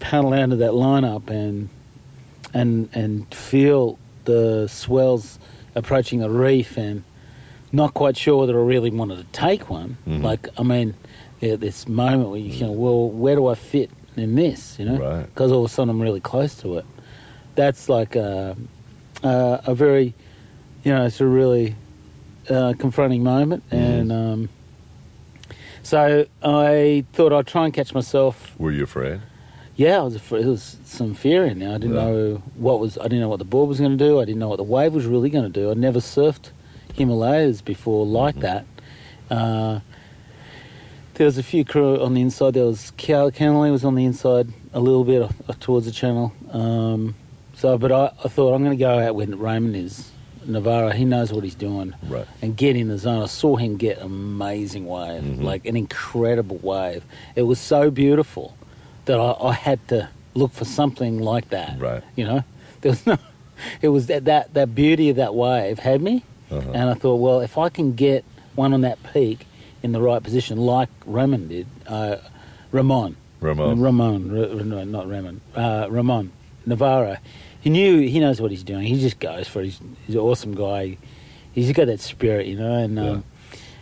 [0.00, 1.68] paddle out of that lineup and
[2.52, 5.38] and and feel the swells
[5.74, 7.02] approaching the reef, and
[7.72, 9.96] not quite sure whether I really wanted to take one.
[10.06, 10.22] Mhm.
[10.22, 10.94] Like, I mean,
[11.42, 14.78] at this moment where you can, well, where do I fit in this?
[14.78, 15.26] You know, Right.
[15.26, 16.84] because all of a sudden I'm really close to it.
[17.56, 18.56] That's like a,
[19.22, 20.14] a, a very,
[20.84, 21.74] you know, it's a really
[22.48, 23.78] uh, confronting moment, Mhm.
[23.78, 24.48] and um,
[25.84, 28.54] so I thought I'd try and catch myself.
[28.58, 29.20] Were you afraid?
[29.76, 31.70] Yeah, I was afraid, there was some fear in there.
[31.70, 32.04] I didn't Yeah.
[32.04, 32.96] know what was.
[32.98, 34.20] I didn't know what the board was going to do.
[34.20, 35.70] I didn't know what the wave was really going to do.
[35.70, 36.50] I'd never surfed
[36.94, 38.40] Himalayas before like Mhm.
[38.40, 38.64] that.
[39.30, 39.80] Uh,
[41.14, 42.54] there was a few crew on the inside.
[42.54, 46.32] There was Cal Kennelly was on the inside a little bit uh, towards the channel.
[46.52, 47.14] Um,
[47.56, 50.10] so, but I, I thought I'm going to go out where Raymond is.
[50.46, 52.26] Navarro, he knows what he's doing Right.
[52.42, 53.22] and get in the zone.
[53.22, 55.42] I saw him get an amazing wave, Mhm.
[55.42, 57.04] like an incredible wave.
[57.36, 58.54] It was so beautiful
[59.06, 61.78] that I, I had to look for something like that.
[61.78, 62.02] Right.
[62.16, 62.44] You know,
[62.80, 63.18] there was no.
[63.80, 66.70] It was that that, that beauty of that wave had me, Uh-huh.
[66.74, 68.24] and I thought, well, if I can get
[68.56, 69.46] one on that peak
[69.82, 72.16] in the right position, like Ramon did, uh,
[72.72, 73.80] Ramon, Ramon.
[73.80, 76.32] Ramon, R- R- no, not Ramon, uh, Ramon
[76.66, 77.16] Navarro.
[77.64, 78.82] He knew he knows what he's doing.
[78.86, 79.64] He just goes for it.
[79.64, 80.98] He's, he's an awesome guy.
[81.52, 82.74] He's got that spirit, you know.
[82.74, 83.24] And um,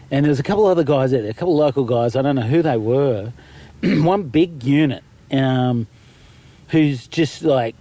[0.09, 2.15] and there's a couple other guys out there, a couple local guys.
[2.15, 3.33] I don't know who they were.
[3.83, 5.89] One big unit, um,
[6.69, 7.75] who's just like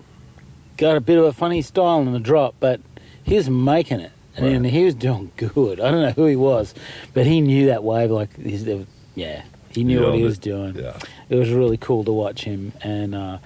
[0.77, 2.81] got a bit of a funny style in the drop, but
[3.23, 4.73] he was making it, and Right.
[4.73, 5.79] he was doing good.
[5.79, 6.73] I don't know who he was,
[7.13, 8.09] but he knew that wave.
[8.09, 8.65] Like, he's,
[9.13, 10.41] yeah, he knew You what he was it.
[10.41, 10.97] doing Yeah.
[11.29, 13.37] it was really cool to watch him and uh,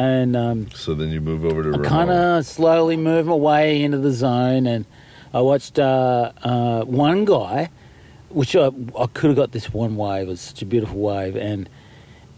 [0.00, 3.82] and um, So then you move over to I kind of slowly move my way
[3.82, 4.86] into the zone and
[5.34, 7.68] I watched uh, uh, one guy
[8.30, 11.36] which I, I could have got this one wave it was such a beautiful wave
[11.36, 11.68] and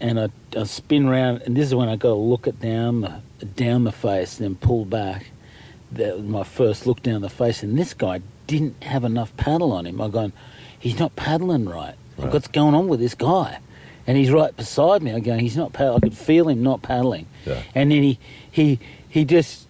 [0.01, 3.01] and I, I spin around and this is when I got to look it down
[3.01, 5.31] the down the face and then pull back
[5.93, 9.71] that was my first look down the face and this guy didn't have enough paddle
[9.71, 10.01] on him.
[10.01, 10.33] I gone
[10.77, 11.95] he's not paddling right.
[12.17, 12.33] Right.
[12.33, 13.59] what's going on with this guy
[14.07, 15.13] and he's right beside me.
[15.13, 15.97] I go, he's not paddling.
[15.97, 17.27] I could feel him not paddling.
[17.45, 17.61] Yeah.
[17.75, 18.19] And then he,
[18.51, 19.67] he, he just,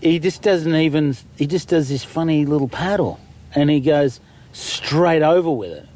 [0.00, 1.16] he just doesn't even.
[1.36, 3.20] He just does this funny little paddle,
[3.54, 4.20] and he goes
[4.52, 5.86] straight over with it.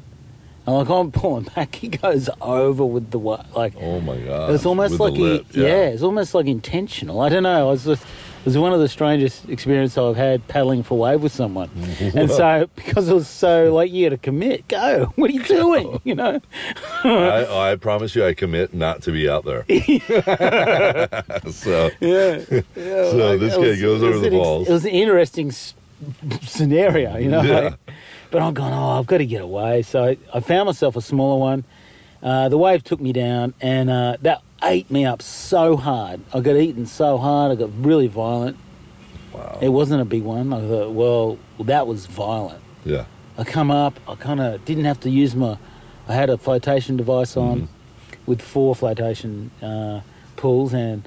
[0.67, 1.75] I'm like, I'm pulling back.
[1.75, 3.73] He goes over with the like.
[3.79, 4.51] Oh my god.
[4.51, 5.87] It's almost With like he, lip, yeah.
[5.87, 7.21] it's almost like intentional.
[7.21, 7.67] I don't know.
[7.67, 8.05] I was just,
[8.45, 11.69] was one of the strangest experiences I've had paddling for wave with someone.
[11.99, 15.11] and so, because it was so like, you got to commit, go.
[15.15, 15.99] What are you doing?
[16.03, 16.41] You know?
[17.03, 19.63] I, I promise you, I commit not to be out there.
[21.51, 22.39] so, Yeah.
[22.75, 25.73] so this guy goes over the an ex- It was an interesting s-
[26.43, 27.41] scenario, you know.
[27.41, 27.59] Yeah.
[27.59, 27.73] like-
[28.31, 29.81] but I'm going, oh, I've got to get away.
[29.81, 31.63] So I, I found myself a smaller one.
[32.21, 36.21] Uh, the wave took me down, and uh, that ate me up so hard.
[36.33, 37.51] I got eaten so hard.
[37.51, 38.57] I got really violent.
[39.33, 39.59] Wow.
[39.61, 40.53] It wasn't a big one.
[40.53, 42.61] I thought, well, that was violent.
[42.85, 43.05] Yeah.
[43.37, 43.99] I come up.
[44.07, 45.57] I kind of didn't have to use my.
[46.07, 47.67] I had a flotation device on Mhm.
[48.25, 50.01] with four flotation uh,
[50.37, 51.05] pulls, and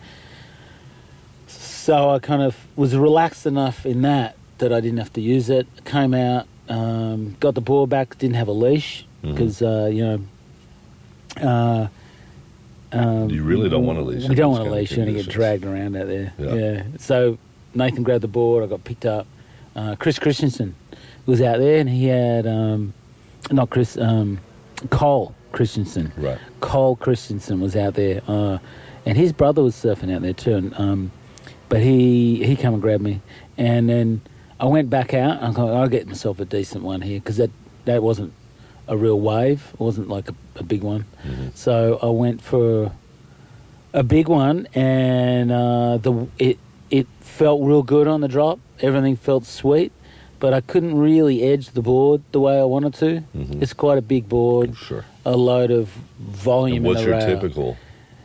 [1.46, 5.48] so I kind of was relaxed enough in that that I didn't have to use
[5.48, 5.66] it.
[5.84, 8.18] Came out, um, got the board back.
[8.18, 10.20] Didn't have a leash because uh, you know.
[11.48, 11.88] Uh,
[12.92, 14.92] um, You really don't want to leash We don't want to leash.
[14.92, 16.33] You're going to get dragged around out there.
[16.38, 16.55] Yeah.
[16.55, 16.83] yeah.
[16.98, 17.38] So
[17.74, 18.64] Nathan grabbed the board.
[18.64, 19.27] I got picked up.
[19.77, 20.74] Uh, Chris Christensen
[21.27, 22.94] was out there, and he had um,
[23.51, 24.40] not Chris, um,
[24.90, 26.12] Cole Christensen.
[26.16, 26.38] Right.
[26.61, 28.59] Cole Christensen was out there, uh,
[29.07, 30.57] and his brother was surfing out there too.
[30.57, 31.12] And, um,
[31.68, 33.20] but he he come and grabbed me,
[33.57, 34.22] and then
[34.59, 35.38] I went back out.
[35.38, 37.51] And I thought I'll get myself a decent one here because that
[37.85, 38.33] that wasn't
[38.88, 39.70] a real wave.
[39.74, 41.05] It wasn't like a, a big one.
[41.27, 41.55] Mhm.
[41.55, 42.90] So I went for
[43.92, 46.59] a big one, and uh, the it
[46.90, 48.59] it felt real good on the drop.
[48.81, 49.92] Everything felt sweet,
[50.40, 53.22] but I couldn't really edge the board the way I wanted to.
[53.37, 53.62] Mhm.
[53.62, 55.05] It's quite a big board, Sure.
[55.24, 56.79] a load of volume.
[56.79, 57.27] And what's your rail.
[57.27, 57.77] typical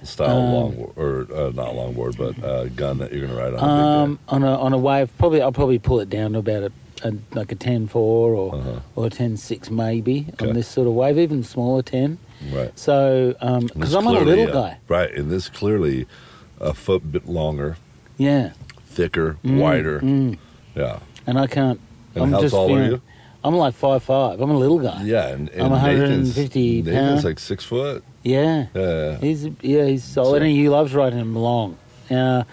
[0.04, 3.54] style Um, long or uh, not longboard, but uh, gun that you're going to ride
[3.54, 3.69] on?
[3.69, 6.71] Um, on a on a wave, probably I'll probably pull it down to about a,
[7.04, 8.80] a like a ten four or Uh-huh.
[8.96, 10.50] or a ten six maybe Okay.
[10.50, 12.18] on this sort of wave, even smaller ten.
[12.54, 12.78] Right.
[12.78, 15.13] So because this I'm a little uh, guy, Right.
[15.13, 16.06] And this clearly
[16.60, 17.78] a foot bit longer,
[18.18, 18.52] yeah,
[18.88, 20.00] thicker, Mm, wider.
[20.02, 20.38] mm.
[20.76, 21.00] Yeah.
[21.28, 21.80] and I can't.
[22.16, 23.02] And I'm how just tall are you?
[23.46, 24.39] I'm like five five.
[24.39, 25.04] I'm a little guy.
[25.04, 25.28] Yeah.
[25.28, 27.26] And, and I'm 150 Nathan's, Nathan's pounds.
[27.26, 28.04] like six foot.
[28.24, 28.68] Yeah.
[28.74, 29.18] Yeah.
[29.18, 31.78] He's yeah, he's solid, So- and he loves riding him long.
[32.10, 32.44] Uh,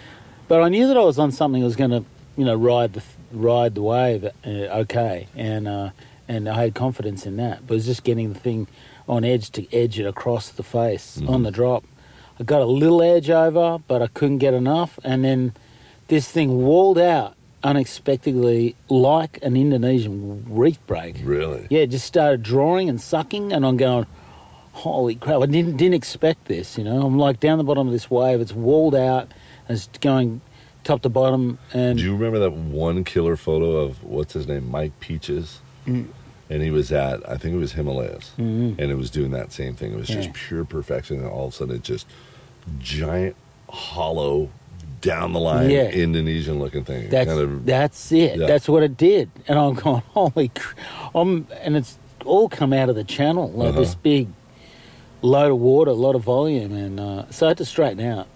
[0.49, 2.05] but I knew that I was on something that was going to,
[2.37, 5.91] you know, ride the ride the wave uh, okay, and uh,
[6.29, 7.67] and I had confidence in that.
[7.67, 8.67] But it was just getting the thing
[9.09, 11.29] on edge to edge it across the face Mhm.
[11.31, 11.85] on the drop.
[12.39, 15.53] I got a little edge over, but I couldn't get enough, and then
[16.09, 21.17] this thing walled out unexpectedly like an Indonesian reef break.
[21.23, 21.67] Really?
[21.71, 24.07] Yeah, just started drawing and sucking, and I'm going,
[24.73, 25.43] holy crap!
[25.43, 26.79] I didn't didn't expect this.
[26.79, 28.41] You know, I'm like down the bottom of this wave.
[28.41, 29.29] It's walled out,
[29.69, 30.41] and it's going
[30.91, 34.69] top to bottom, and Do you remember that one killer photo of what's his name,
[34.71, 35.61] Mike Peaches?
[35.87, 36.07] Mm.
[36.51, 38.77] And he was at, I think it was Himalayas, Mhm.
[38.79, 39.93] and it was doing that same thing.
[39.93, 42.07] It was just pure perfection, and all of a sudden, it just
[42.81, 43.37] giant,
[43.69, 44.49] hollow,
[45.01, 45.89] down the line, Yeah.
[45.91, 47.09] Indonesian looking thing.
[47.09, 48.37] That's kind of, that's it.
[48.39, 48.47] Yeah.
[48.49, 50.75] That's what it did, and I'm going, holy, cr-
[51.15, 53.81] I'm, and it's all come out of the channel like Uh-huh.
[53.81, 54.27] this big
[55.23, 58.27] load of water, a lot of volume, and uh, so I had to straighten out,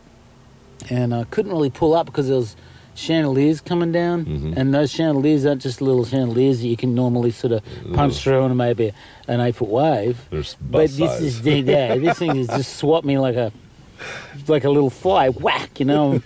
[0.90, 2.56] and I couldn't really pull up because there was
[2.96, 4.56] chandeliers coming down, Mhm.
[4.56, 8.18] and those chandeliers aren't just little chandeliers that you can normally sort of punch Ugh.
[8.22, 8.92] through on maybe
[9.26, 10.18] an eight foot wave.
[10.30, 11.20] there's But this size.
[11.22, 13.52] is yeah, this thing is just swat me like a
[14.48, 16.20] like a little fly, whack, you know.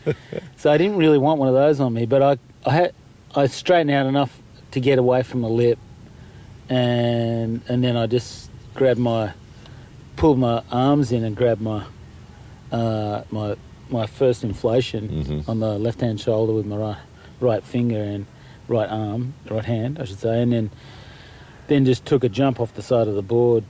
[0.56, 2.92] so I didn't really want one of those on me, but I I had
[3.34, 4.38] I straightened out enough
[4.72, 5.78] to get away from the lip,
[6.68, 9.32] and and then I just grabbed my
[10.16, 11.84] pulled my arms in and grabbed my
[12.72, 13.54] uh, my
[13.90, 15.48] my first inflation Mhm.
[15.48, 16.96] on the left hand shoulder with my right
[17.40, 18.26] right finger and
[18.66, 20.70] right arm, right hand, I should say, and then
[21.68, 23.62] then just took a jump off the side of the board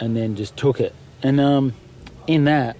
[0.00, 0.94] and then just took it.
[1.22, 1.72] And um,
[2.26, 2.76] in that,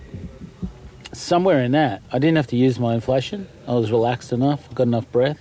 [1.13, 3.49] somewhere in that, I didn't have to use my inflation.
[3.67, 5.39] I was relaxed enough, got enough breath,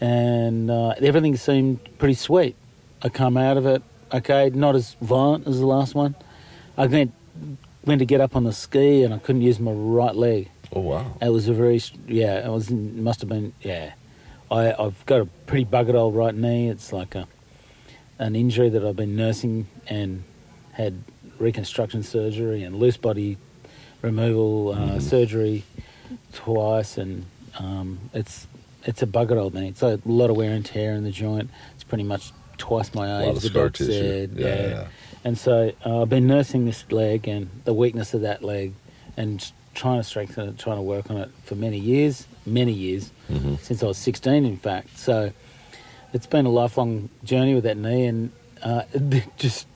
[0.00, 2.54] and uh, everything seemed pretty sweet.
[3.02, 3.82] I come out of it
[4.14, 6.14] okay, not as violent as the last one.
[6.76, 7.12] I went
[7.84, 10.48] went to get up on the ski and I couldn't use my right leg.
[10.74, 11.16] oh, wow.
[11.20, 12.46] It was a very yeah.
[12.46, 13.92] It was must have been yeah.
[14.50, 16.68] I I've got a pretty buggered old right knee.
[16.68, 17.26] It's like a
[18.18, 20.22] an injury that I've been nursing and
[20.72, 21.02] had
[21.38, 23.36] reconstruction surgery and loose body
[24.00, 25.02] removal uh, Mhm.
[25.02, 25.64] surgery
[26.32, 27.24] twice, and
[27.58, 28.46] um, it's
[28.84, 29.68] it's a buggered old knee.
[29.68, 31.50] It's a lot of wear and tear in the joint.
[31.74, 33.24] It's pretty much twice my age.
[33.24, 33.92] A lot of scar tissue.
[33.92, 34.86] said, yeah, yeah.
[35.24, 38.72] And so uh, I've been nursing this leg and the weakness of that leg
[39.16, 43.10] and trying to strengthen it, trying to work on it for many years, many years,
[43.30, 43.58] Mhm.
[43.60, 44.98] since I was 16, in fact.
[44.98, 45.32] So
[46.12, 48.30] it's been a lifelong journey with that knee and
[48.62, 48.82] uh,
[49.38, 49.66] just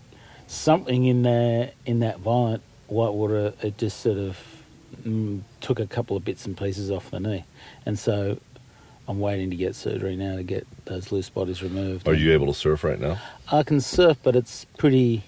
[0.47, 4.39] something in there, in that violent whitewater, it just sort of
[5.03, 7.45] mm, took a couple of bits and pieces off the knee.
[7.85, 8.39] And so
[9.09, 12.07] I'm waiting to get surgery now to get those loose bodies removed.
[12.07, 13.19] Are you able to surf right now?
[13.51, 15.25] I can surf, but it's pretty.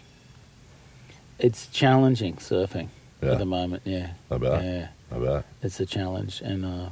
[1.38, 2.88] It's challenging surfing
[3.22, 3.32] Yeah.
[3.32, 3.82] at the moment.
[3.84, 4.64] Yeah, I bet.
[4.64, 5.44] yeah, I bet.
[5.62, 6.88] it's a challenge, and uh,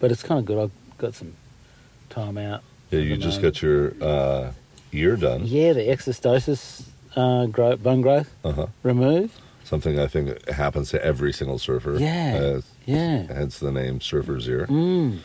[0.00, 0.58] but it's kind of good.
[0.58, 1.32] I've got some
[2.10, 2.62] time out.
[2.90, 3.54] Yeah, you just moment.
[3.54, 4.52] got your uh,
[4.92, 5.42] ear done.
[5.46, 8.66] Yeah, the exostosis uh, grow, bone growth Uh-huh.
[8.82, 9.34] removed.
[9.64, 11.96] Something I think happens to every single surfer.
[11.98, 12.60] Yeah.
[12.84, 13.22] Yeah.
[13.32, 14.66] hence the name Surfer's Ear.
[14.66, 15.20] Mm.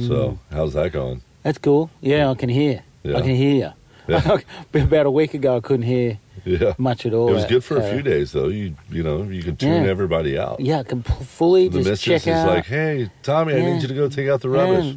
[0.00, 1.20] So, how's that going?
[1.44, 1.90] That's cool.
[2.00, 2.82] Yeah, I can hear.
[3.04, 3.18] Yeah.
[3.18, 3.72] I can hear you.
[4.08, 4.38] Yeah.
[4.74, 6.74] About a week ago, I couldn't hear Yeah.
[6.78, 7.28] much at all.
[7.30, 8.48] It was good for a uh, few days, though.
[8.48, 9.90] You you know, you could tune Yeah.
[9.90, 10.60] everybody out.
[10.60, 12.48] Yeah, I can p- fully The just mistress check is out.
[12.48, 14.96] like, hey, Tommy, I need you to go take out the rubbish.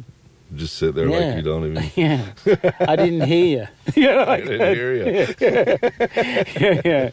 [0.54, 1.18] Just sit there Yeah.
[1.18, 1.90] like you don't even.
[1.96, 2.24] yeah,
[2.80, 3.66] I didn't hear you.
[4.02, 5.04] yeah, I like didn't hear you.
[5.40, 7.10] yeah, yeah.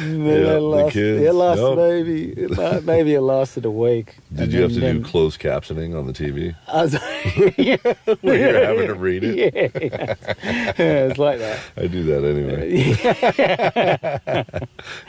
[0.00, 1.78] Then Yeah, it the kids, It lost nope.
[1.78, 2.34] maybe.
[2.82, 4.16] Maybe it lasted a week.
[4.34, 6.56] Did you have to then- do then closed captioning on the TV?
[6.66, 6.94] I was,
[7.56, 7.76] yeah,
[8.22, 9.36] Where you're having to read it?
[9.36, 11.06] yeah, yeah.
[11.06, 11.60] it's like that.
[11.76, 12.72] I do that anyway.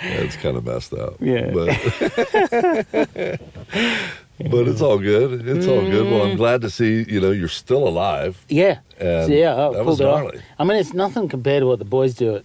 [0.03, 1.15] Yeah, it's kind of messed up.
[1.19, 1.51] Yeah.
[1.51, 1.69] But,
[4.39, 5.47] but it's all good.
[5.47, 6.11] It's all good.
[6.11, 6.37] Well, I'm Mm.
[6.37, 8.43] glad to see, you know, you're still alive.
[8.49, 8.79] Yeah.
[8.99, 10.23] And yeah, I that was pulled it off.
[10.23, 10.39] gnarly.
[10.59, 12.43] I mean, it's nothing compared to what the boys do at,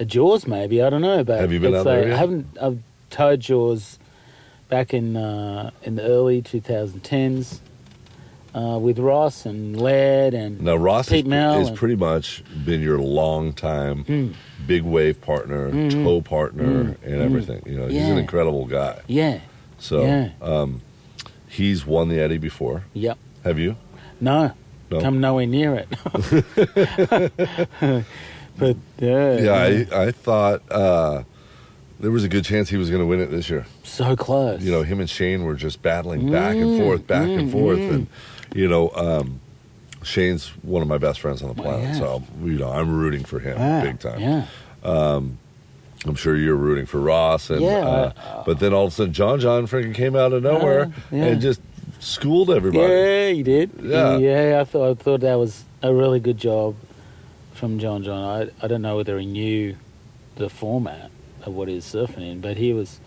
[0.00, 0.82] at Jaws, maybe.
[0.82, 1.22] I don't know.
[1.24, 2.14] But Have you been it's out there like- yet?
[2.14, 2.46] I haven't.
[2.60, 2.78] I've
[3.10, 3.98] towed Jaws
[4.68, 7.60] back in uh, in the early 2010s
[8.54, 12.42] uh, with Ross and Laird and Now, Ross Pete has, Mel has and- pretty much
[12.64, 14.34] been your long time Mm.
[14.66, 15.90] big wave partner, Mhm.
[16.04, 16.96] tow partner, Mm.
[17.04, 17.62] and everything.
[17.66, 18.08] You know, he's Yeah.
[18.12, 18.96] an incredible guy.
[19.06, 19.38] yeah,
[19.78, 20.28] So, Yeah.
[20.40, 20.80] um,
[21.56, 22.84] he's won the Eddie before.
[22.94, 23.18] yep.
[23.44, 23.76] Have you?
[24.20, 24.52] No,
[24.90, 25.00] No.
[25.00, 25.88] come nowhere near it.
[28.58, 31.22] but yeah, Yeah, I, I thought uh,
[32.00, 33.66] there was a good chance he was going to win it this year.
[33.84, 34.62] so close.
[34.62, 37.52] You know, him and Shane were just battling back and Mm, forth, back and mm,
[37.52, 37.90] forth, mm.
[37.94, 38.06] and
[38.54, 39.40] you know, um,
[40.02, 41.92] Shane's one of my best friends on the planet, yeah.
[41.98, 44.20] so you know, I'm rooting for him Yeah, big time.
[44.20, 44.46] Yeah,
[46.06, 49.12] I'm sure you're rooting for Ross, and Yeah, uh, but then all of a sudden,
[49.12, 51.24] John John freaking came out of nowhere Uh, yeah.
[51.26, 51.60] and just
[52.00, 52.92] schooled everybody.
[52.92, 53.70] Yeah, he did.
[53.82, 54.16] Yeah.
[54.18, 54.60] yeah.
[54.60, 56.74] I thought I thought that was a really good job
[57.54, 58.22] from John John.
[58.22, 59.76] I I don't know whether he knew
[60.36, 61.10] the format
[61.44, 63.00] of what he was surfing in, but he was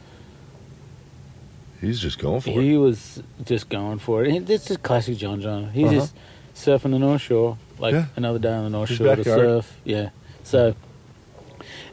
[1.81, 2.63] He's just going for he it.
[2.63, 4.49] He was just going for it.
[4.49, 5.69] It's just classic John John.
[5.71, 5.93] He's Uh-huh.
[5.93, 6.15] just
[6.55, 8.05] surfing the North Shore like Yeah.
[8.17, 9.39] another day on the North His Shore backyard.
[9.39, 9.77] to surf.
[9.85, 10.09] Yeah.
[10.43, 10.73] So,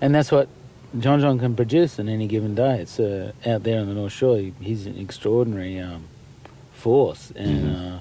[0.01, 0.49] and that's what
[0.99, 2.81] John John can produce in any given day.
[2.81, 4.39] It's uh, out there on the North Shore.
[4.39, 6.05] He, he's an extraordinary um,
[6.73, 7.97] force, and Mhm.
[7.97, 7.99] uh,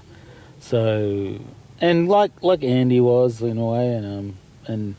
[0.59, 1.39] so
[1.81, 4.33] and like like Andy was in a way, and um,
[4.67, 4.95] and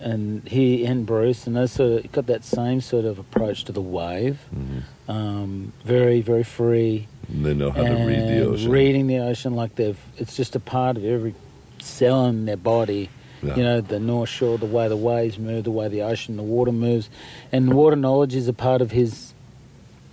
[0.00, 3.72] and he and Bruce and they sort of got that same sort of approach to
[3.72, 4.38] the wave.
[4.54, 4.82] Mhm.
[5.14, 8.70] Um, very very free And they know how to read the ocean.
[8.70, 11.34] Reading the ocean like they've it's just a part of every
[11.80, 13.08] cell in their body.
[13.42, 16.42] You know, the North Shore, the way the waves move, the way the ocean, the
[16.42, 17.08] water moves,
[17.52, 19.32] and water knowledge is a part of his.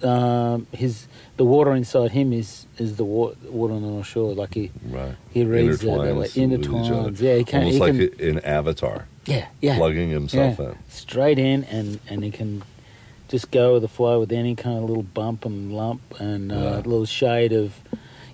[0.03, 4.33] Um, his the water inside him is is the water, water on the North Shore.
[4.33, 5.15] Like he right.
[5.31, 6.27] he reads that, that way.
[6.27, 7.09] Intertwines each other.
[7.11, 7.19] Intertwines.
[7.21, 7.63] Yeah, he can.
[7.63, 9.77] Almost he like can, an avatar yeah, yeah.
[9.77, 10.65] plugging himself yeah.
[10.69, 10.77] in.
[10.89, 12.63] straight in, and and he can
[13.27, 16.55] just go with the flow with any kind of little bump and lump and uh,
[16.55, 16.75] Yeah.
[16.77, 17.73] little shade of,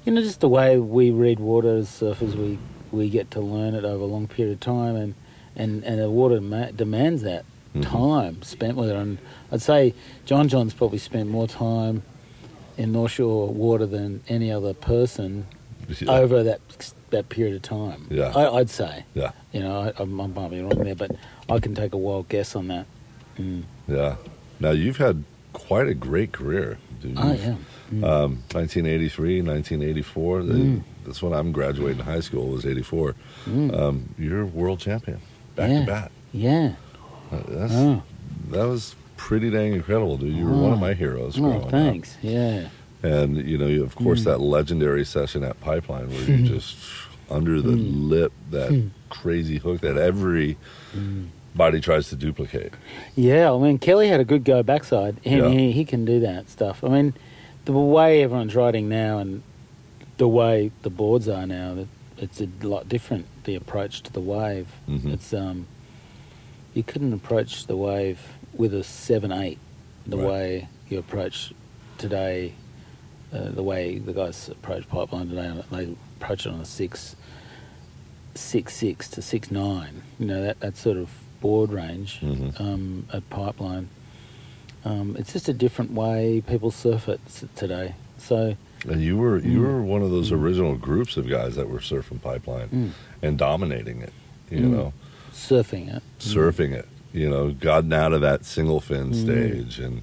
[0.06, 2.36] you know, just the way we read water as surfers.
[2.36, 2.60] We
[2.93, 5.15] we get to learn it over a long period of time, and
[5.56, 7.43] and and the water ma- demands that
[7.75, 7.84] Mhm.
[7.84, 8.95] time spent with it.
[8.95, 9.17] And
[9.51, 9.93] I'd say
[10.25, 12.03] John John's probably spent more time
[12.77, 15.45] in North Shore water than any other person
[15.99, 16.12] Yeah.
[16.12, 16.62] over that
[17.10, 18.08] that period of time.
[18.10, 18.32] Yeah.
[18.36, 19.03] I, I'd say.
[19.13, 19.32] Yeah.
[19.51, 21.12] You know, I, I might be wrong there, but
[21.49, 22.86] I can take a wild guess on that.
[23.38, 23.63] Mm.
[23.88, 24.15] Yeah.
[24.60, 26.77] Now you've had quite a great career.
[27.01, 27.15] dude.
[27.17, 27.56] Oh yeah.
[27.93, 28.03] Mm.
[28.03, 30.43] Um, 1983, 1984.
[30.43, 30.82] the- Mm.
[31.05, 32.47] That's when I'm graduating high school.
[32.49, 33.15] Was 84.
[33.47, 33.77] Mm.
[33.77, 35.19] Um, you're world champion,
[35.55, 35.79] back Yeah.
[35.81, 36.11] to back.
[36.31, 36.73] yeah.
[37.31, 38.03] Uh, That's Oh.
[38.51, 40.35] that was pretty dang incredible, dude.
[40.35, 41.37] You were one of my heroes.
[41.37, 41.71] Oh, growing up.
[41.71, 42.17] thanks.
[42.21, 42.67] Yeah.
[43.01, 44.25] And you know, you- of course, Mm.
[44.25, 46.75] that legendary session at Pipeline where you just
[47.29, 48.09] under the Mm.
[48.09, 48.89] lip that Mm.
[49.09, 50.57] crazy hook that every
[51.55, 52.73] body tries to duplicate.
[53.15, 55.17] Yeah, I mean Kelly had a good go backside.
[55.21, 55.49] He, Yeah.
[55.49, 56.83] he he can do that stuff.
[56.83, 57.13] I mean,
[57.65, 59.41] the way everyone's riding now and
[60.24, 63.26] the way the boards are now, that it's a lot different.
[63.44, 64.69] The approach to the wave.
[64.88, 65.12] Mhm.
[65.15, 65.67] It's um,
[66.74, 68.19] you couldn't approach the wave
[68.54, 69.58] with a seven eight,
[70.08, 70.28] the Right.
[70.30, 71.52] way you approach
[71.98, 72.54] today.
[73.34, 77.17] Uh, the way the guys approach pipeline today, they approach it on a six,
[78.34, 80.04] six six to six nine.
[80.19, 81.10] You know that that sort of
[81.42, 82.62] board range Mhm.
[82.62, 83.90] um, at pipeline.
[84.86, 87.19] Um, it's just a different way people surf it
[87.58, 87.96] today.
[88.17, 88.56] So
[88.88, 89.63] And you were you Mm.
[89.63, 90.40] were one of those Mm.
[90.42, 92.90] original groups of guys that were surfing pipeline Mm.
[93.21, 94.13] and dominating it.
[94.52, 94.71] You Mm.
[94.71, 94.94] know,
[95.34, 96.04] Surfing it.
[96.19, 96.88] surfing it.
[97.13, 99.15] You know, gotten out of that single fin Mm.
[99.23, 100.02] stage, and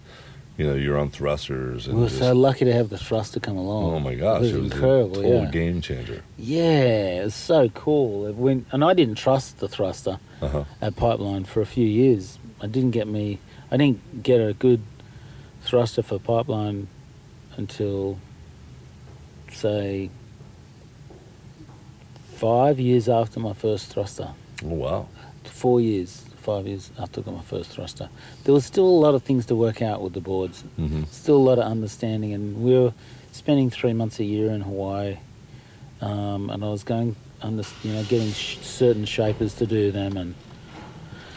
[0.56, 3.40] you know you're on thrusters and We were just, so lucky to have the thruster
[3.40, 3.94] come along.
[3.94, 5.20] oh my gosh, it was, incredible.
[5.20, 6.22] a total yeah, game changer.
[6.38, 8.26] yeah, it's so cool.
[8.26, 10.64] It went, and I didn't trust the thruster Uh huh.
[10.80, 12.38] at Pipeline for a few years.
[12.60, 13.38] I didn't get me.
[13.70, 14.80] I didn't get a good
[15.62, 16.88] thruster for Pipeline
[17.56, 18.18] until,
[19.52, 20.10] say,
[22.34, 24.28] five years after my first thruster.
[24.64, 25.08] Oh wow.
[25.44, 28.08] Four years, five years after I got my first thruster.
[28.44, 30.62] There was still a lot of things to work out with the boards.
[30.76, 32.94] hmm Still a lot of understanding, and we were
[33.32, 35.18] spending three months a year in Hawaii.
[36.00, 40.16] Um, and I was going, under, you know, getting sh- certain shapers to do them,
[40.16, 40.34] and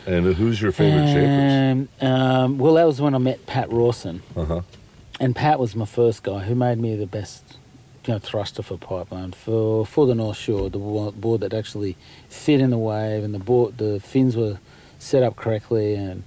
[0.06, 1.90] And who's your favorite shapers?
[2.02, 4.62] um, um, well, that was when I met Pat Rawson, Uh huh.
[5.20, 7.58] and Pat was my first guy who made me the best,
[8.06, 11.96] you know, thruster for pipeline for for the North Shore, the board that actually
[12.30, 14.60] fit in the wave, and the board, the fins were
[15.00, 16.24] set up correctly, and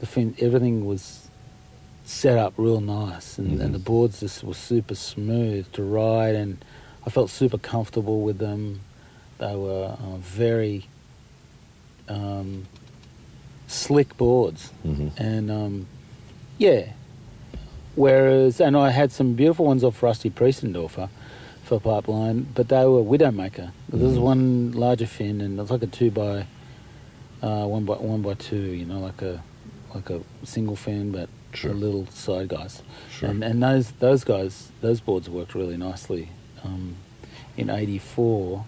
[0.00, 1.28] the fin, everything was
[2.04, 3.64] set up real nice, and, Mhm.
[3.64, 6.62] and the boards just were super smooth to ride, and
[7.06, 8.80] I felt super comfortable with them.
[9.38, 10.86] They were uh, very
[12.08, 12.66] um,
[13.66, 15.86] slick boards hmm and um,
[16.58, 16.92] yeah.
[17.96, 21.08] Whereas, and I had some beautiful ones off Rusty Preisendorfer
[21.62, 23.70] for pipeline, but they were Widowmaker.
[23.88, 24.22] This is Mhm.
[24.22, 26.46] one larger fin, and it's like a two by,
[27.42, 28.56] uh, one by one by two.
[28.56, 29.42] You know, like a
[29.94, 31.70] like a single fin, but Sure.
[31.70, 32.82] a little side guys.
[33.10, 33.30] Sure.
[33.30, 36.30] And and those those guys, those boards worked really nicely
[36.64, 36.96] um,
[37.56, 38.64] in 84,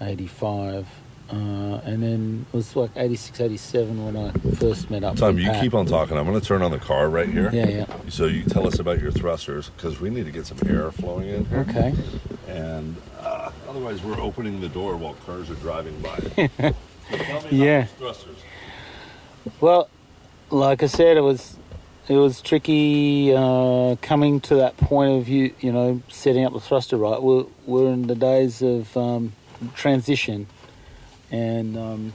[0.00, 0.86] 85.
[1.30, 5.44] Uh, and then it was like 86, 87 when I first met up Tom, with
[5.44, 5.62] you Pat.
[5.62, 6.16] keep on talking.
[6.16, 7.50] I'm going to turn on the car right here.
[7.52, 7.86] Yeah, yeah.
[8.08, 11.28] So you tell us about your thrusters because we need to get some air flowing
[11.28, 11.66] in here.
[11.68, 11.94] Okay.
[12.48, 16.74] And uh, otherwise, we're opening the door while cars are driving by.
[17.10, 17.84] So tell me Yeah.
[17.84, 18.36] thrusters.
[19.62, 19.88] Well,
[20.50, 21.56] like I said, it was
[22.06, 25.54] it was tricky uh, coming to that point of view.
[25.60, 27.22] You know, setting up the thruster right.
[27.22, 29.32] We're we're in the days of um,
[29.74, 30.48] transition,
[31.30, 32.12] and um,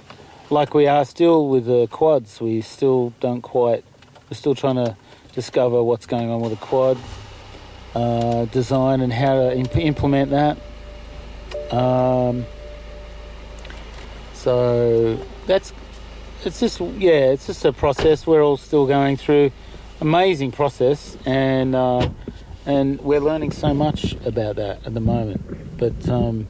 [0.50, 3.84] like we are still with the quads, we still don't quite.
[4.30, 4.96] We're still trying to
[5.34, 6.98] discover what's going on with the quad
[7.96, 10.58] uh, design and how to imp- implement that.
[11.76, 12.46] Um,
[14.34, 15.74] so that's
[16.46, 19.52] it's just yeah, it's just a process we're all still going through.
[20.02, 22.10] Amazing process, and uh,
[22.66, 25.78] and we're learning so much about that at the moment.
[25.78, 26.48] But um,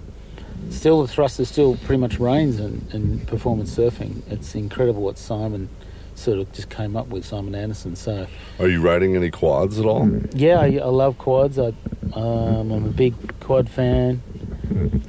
[0.69, 4.21] still, the thruster still pretty much reigns in, in performance surfing.
[4.31, 5.69] It's incredible what Simon
[6.15, 7.95] sort of just came up with, Simon Anderson.
[7.95, 8.27] So
[8.59, 10.09] Are you riding any quads at all?
[10.33, 11.57] yeah, I, I love quads.
[11.57, 11.73] I,
[12.13, 14.21] um, I'm a big quad fan.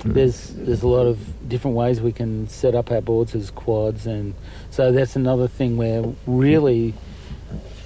[0.05, 4.07] There's there's a lot of different ways we can set up our boards as quads,
[4.07, 4.35] and
[4.71, 6.95] so that's another thing where really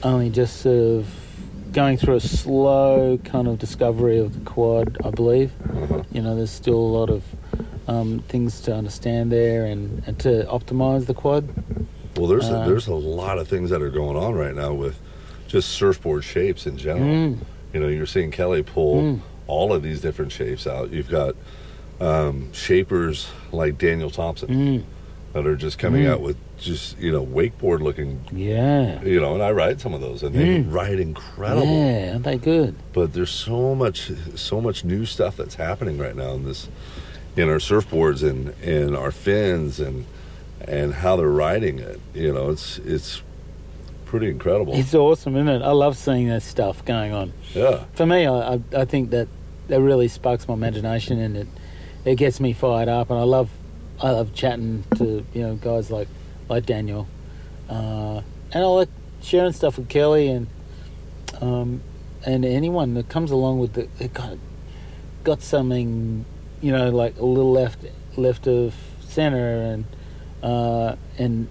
[0.03, 1.15] only just sort of
[1.73, 4.97] going through a slow kind of discovery of the quad.
[5.05, 6.03] I believe Uh-huh.
[6.11, 7.23] you know there's still a lot of
[7.89, 11.49] um, things to understand there and, and to optimize the quad.
[12.17, 14.73] Well, there's a, Uh, there's a lot of things that are going on right now
[14.75, 14.99] with
[15.49, 17.07] just surfboard shapes in general.
[17.09, 17.39] Mm.
[17.73, 19.21] You know, you're seeing Kelly pull Mm.
[19.47, 20.93] all of these different shapes out.
[20.93, 21.35] You've got
[22.01, 24.83] um, shapers like Daniel Thompson Mm.
[25.33, 26.11] that are just coming Mm.
[26.13, 28.21] out with just you know wakeboard looking.
[28.33, 29.03] Yeah.
[29.03, 30.73] You know, and I ride some of those, and they Mm.
[30.73, 31.67] ride incredible.
[31.67, 32.75] Yeah, aren't they good?
[32.93, 36.69] But there's so much, so much new stuff that's happening right now in this,
[37.39, 40.05] in our surfboards and and our fins and
[40.67, 42.01] and how they're riding it.
[42.13, 43.23] You know, it's it's
[44.07, 44.75] pretty incredible.
[44.75, 45.63] It's awesome, isn't it?
[45.63, 47.33] I love seeing that stuff going on.
[47.55, 47.85] yeah.
[47.95, 49.29] For me, I, I, think that
[49.69, 51.49] that really sparks my imagination and it
[52.05, 53.11] it gets me fired up.
[53.11, 53.51] And I love
[54.01, 56.09] I love chatting to you know guys like
[56.49, 57.07] like Daniel,
[57.69, 58.21] uh,
[58.53, 58.89] and I like
[59.23, 60.49] sharing stuff with Kelly and
[61.41, 61.83] um,
[62.27, 64.39] and anyone that comes along with the it got
[65.23, 66.25] got something
[66.61, 67.85] you know like a little left
[68.17, 69.85] left of center and
[70.43, 71.49] uh, and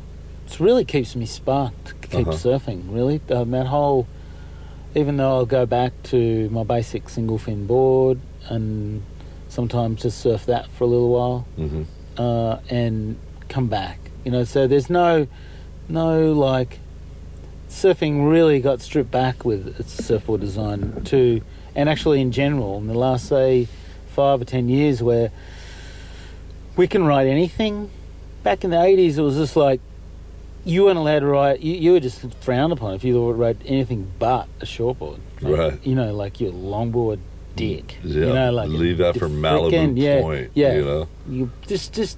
[0.47, 2.38] it really keeps me sparked to keep Uh-huh.
[2.38, 4.08] surfing really um, that whole
[4.95, 9.03] even though I'll go back to my basic single fin board and
[9.49, 11.84] sometimes just surf that for a little while hmm
[12.18, 13.16] uh, and
[13.47, 13.99] come back.
[14.26, 15.28] You know, so there's no,
[15.88, 16.80] no like,
[17.70, 21.41] surfing really got stripped back with its surfboard design too,
[21.76, 23.68] and actually in general in the last say
[24.18, 25.32] five or ten years where
[26.76, 27.91] we can write anything.
[28.41, 29.80] Back in the 80s, it was just like
[30.65, 34.11] you weren't allowed to write, You, you were just frowned upon if you wrote anything
[34.18, 35.20] but a shortboard.
[35.39, 35.86] Like, Right.
[35.86, 37.20] You know, like your longboard,
[37.55, 37.99] dick.
[38.03, 40.51] Yeah, You know, like leave that for Malibu frickin- yeah, Point.
[40.55, 41.07] Yeah, you know.
[41.30, 42.18] you just just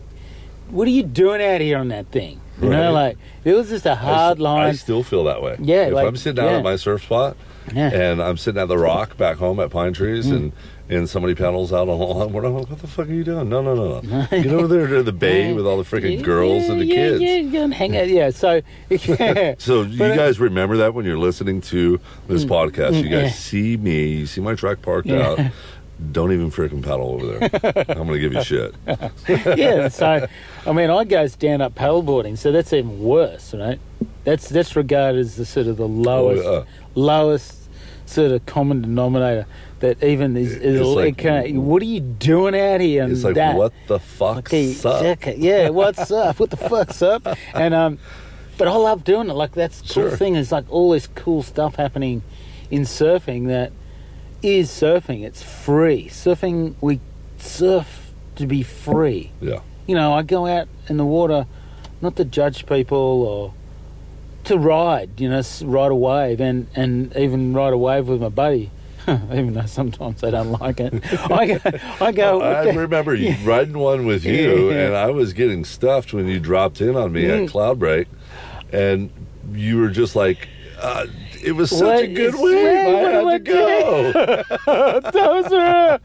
[0.70, 2.40] what are you doing out here on that thing?
[2.62, 4.68] You know, like it was just a hard I line.
[4.68, 5.58] I still feel that way.
[5.60, 6.58] Yeah, if like- I'm sitting down yeah.
[6.60, 7.36] at my surf spot
[7.74, 7.90] yeah.
[7.94, 10.36] and I'm sitting at the rock back home at Pine Trees Mm.
[10.36, 10.52] and
[10.92, 13.48] and somebody paddles out on the lawn, what, what the fuck are you doing?
[13.48, 14.26] No, no, no, no.
[14.32, 16.96] Get over there to the bay with all the freaking Yeah, girls and the yeah,
[16.96, 17.22] kids.
[17.22, 18.08] Yeah, yeah, and hang out.
[18.10, 19.54] Yeah, so yeah.
[19.60, 23.12] So you But, uh, guys remember that when you're listening to this podcast, you mm,
[23.12, 23.30] guys yeah.
[23.30, 25.28] see me, you see my truck parked Yeah.
[25.30, 25.40] out.
[26.12, 27.86] Don't even freaking paddle over there.
[27.90, 28.74] I'm gonna give you shit.
[29.28, 30.28] yeah, so
[30.66, 33.80] I mean, I go stand up paddleboarding, so that's even worse, right?
[34.24, 36.64] That's that's regarded as the sort of the lowest, Oh, yeah.
[36.96, 37.59] lowest
[38.10, 39.46] sort of common denominator
[39.80, 40.54] that even is.
[40.56, 43.04] is like- it can, what are you doing out here?
[43.04, 43.56] And It's like that?
[43.56, 45.04] what the fuck Okay, suck?
[45.04, 46.40] okay, yeah, what's up?
[46.40, 47.28] What the fuck's up?
[47.54, 48.00] And um,
[48.58, 49.34] but I love doing it.
[49.34, 50.18] Like that's the cool Sure.
[50.18, 50.36] thing.
[50.36, 52.24] Is like all this cool stuff happening
[52.72, 53.72] in surfing that
[54.42, 55.24] is surfing.
[55.24, 56.76] It's free surfing.
[56.82, 57.00] We
[57.38, 59.32] surf to be free.
[59.42, 59.60] Yeah.
[59.88, 61.46] You know, I go out in the water
[62.02, 63.54] not to judge people or
[64.46, 65.20] to ride.
[65.20, 68.72] You know, ride a wave and and even ride a wave with my buddy.
[69.08, 70.94] even though sometimes they don't like it.
[71.32, 71.60] I go.
[72.06, 72.42] I go.
[72.42, 74.88] I remember you riding one with you, Yeah.
[74.88, 77.46] and I was getting stuffed when you dropped in on me Mm.
[77.46, 78.08] at Cloud Break,
[78.72, 79.10] and
[79.52, 80.48] you were just like,
[80.80, 81.08] uh,
[81.44, 82.90] "It was such What a good is- wave, I
[83.32, 86.00] had to go." Those are-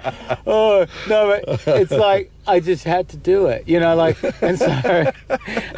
[0.47, 3.95] oh no, but it's like I just had to do it, you know.
[3.97, 4.69] Like, and so,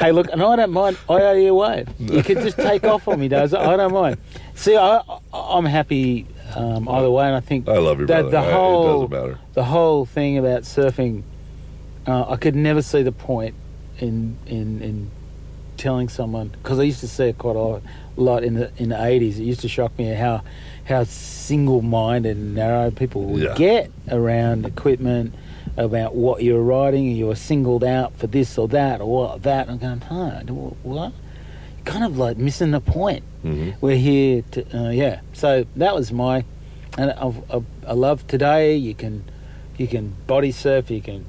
[0.01, 0.97] hey, look, and I don't mind.
[1.09, 1.89] I owe you a wave.
[1.99, 3.59] You could just take off on me, does it?
[3.61, 4.19] I don't mind.
[4.55, 5.01] See, I,
[5.33, 8.31] I'm happy um, either way, and I think I love your that brother.
[8.31, 9.39] the I- whole it doesn't matter.
[9.55, 11.23] the whole thing about surfing,
[12.07, 13.55] uh, I could never see the point
[13.99, 15.11] in in in
[15.77, 17.81] telling someone because I used to see it quite a
[18.16, 19.39] lot in the in the eighties.
[19.39, 20.43] It used to shock me how
[20.85, 23.55] how single minded and narrow people would Yeah.
[23.55, 25.35] get around equipment.
[25.79, 29.43] About what you're riding, and you were singled out for this or that or what
[29.43, 29.68] that.
[29.68, 30.41] I'm going, huh,
[30.83, 31.12] what?
[31.85, 36.11] Kind of like missing the point hmm we're here to uh, yeah so that was
[36.12, 36.45] my
[36.97, 39.24] and I, I, I love today you can
[39.77, 41.27] you can body surf you can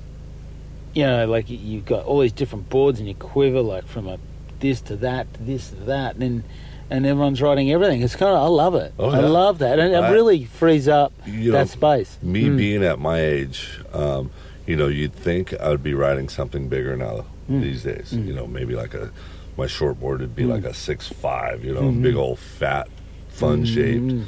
[0.93, 4.07] you know like you- you've got all these different boards and you quiver like from
[4.07, 4.17] a
[4.59, 6.43] this to that to this to that and
[6.89, 9.93] and everyone's riding everything it's kind of i love it Oh, i love that and
[9.93, 12.57] it I- really frees up You that know, space Me Mm.
[12.57, 14.31] being at my age, um,
[14.65, 17.61] you know, you'd think I would be riding something bigger now Mm.
[17.61, 18.11] these days.
[18.13, 18.27] Mm.
[18.27, 19.11] You know, maybe like a
[19.57, 20.49] my shortboard would be Mm.
[20.51, 21.63] like a six five.
[21.63, 22.01] You know, Mhm.
[22.01, 22.87] big old fat,
[23.29, 24.03] fun shaped.
[24.05, 24.23] Mm.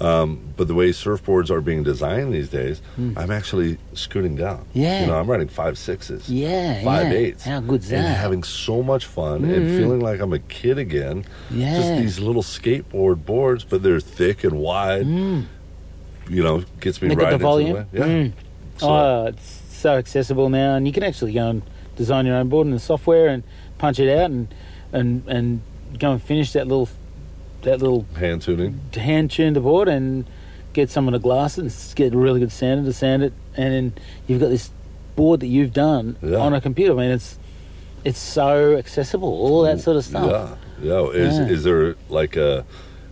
[0.00, 3.16] Um, but the way surfboards are being designed these days, Mm.
[3.18, 4.64] I'm actually scooting down.
[4.72, 5.02] Yeah.
[5.02, 6.28] You know, I'm riding five sixes.
[6.30, 7.18] yeah Five yeah.
[7.18, 7.44] eights.
[7.44, 9.76] how good's that And having so much fun and Mhm.
[9.76, 11.24] feeling like I'm a kid again.
[11.50, 15.06] yeah Just these little skateboard boards, but they're thick and wide.
[15.06, 15.44] Mm.
[16.28, 17.98] You know, gets me right the into volume the.
[17.98, 18.04] Yeah.
[18.06, 18.32] Mm.
[18.78, 21.62] So- oh, it's so accessible now, and you can actually go and
[21.96, 23.42] design your own board in the software and
[23.78, 24.48] punch it out and
[24.92, 25.60] and and
[25.98, 26.88] go and finish that little
[27.62, 28.80] that little hand tuning.
[28.94, 30.24] hand tuned the board and
[30.72, 33.72] get someone to glass it and get a really good sander to sand it, and
[33.74, 33.92] then
[34.26, 34.70] you've got this
[35.16, 36.38] board that you've done Yeah.
[36.38, 36.92] on a computer.
[36.92, 37.38] I mean, it's
[38.04, 40.56] it's so accessible, all that sort of stuff.
[40.82, 41.08] Yeah, yeah.
[41.10, 41.46] Is Yeah.
[41.48, 42.64] is there like a,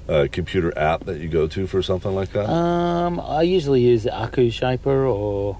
[0.08, 2.48] a computer app that you go to for something like that?
[2.50, 5.58] Um, I usually use Aku Shaper or,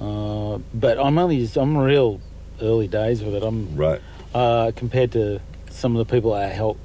[0.00, 2.20] uh, but I'm only just, I'm real
[2.60, 3.42] early days with it.
[3.44, 4.00] I'm right.
[4.34, 5.40] uh, compared to
[5.70, 6.78] some of the people I help.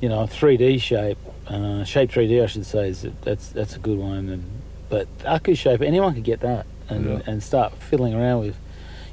[0.00, 1.18] You know, 3D shape,
[1.48, 4.28] uh, shape 3D, I should say, is that's that's a good one.
[4.28, 4.44] And
[4.88, 7.20] but Aku shape, anyone could get that and Yeah.
[7.26, 8.56] and start fiddling around with.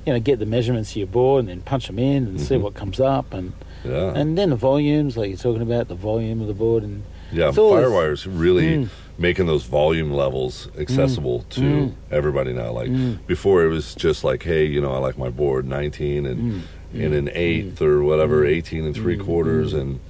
[0.06, 2.56] You know, get the measurements of your board and then punch them in and see
[2.56, 2.62] Mhm.
[2.64, 3.54] what comes up, and
[3.86, 4.12] Yeah.
[4.14, 7.52] and then the volumes, like you're talking about, the volume of the board, and yeah.
[7.52, 8.90] Firewires really Mm.
[9.18, 11.92] making those volume levels accessible to Mm.
[12.12, 12.74] everybody now.
[12.74, 13.20] Like Mm.
[13.28, 16.62] before, it was just like, hey, you know, I like my board 19 and
[16.94, 17.00] Mm.
[17.02, 20.02] in an eighth or whatever, 18 and three quarters, and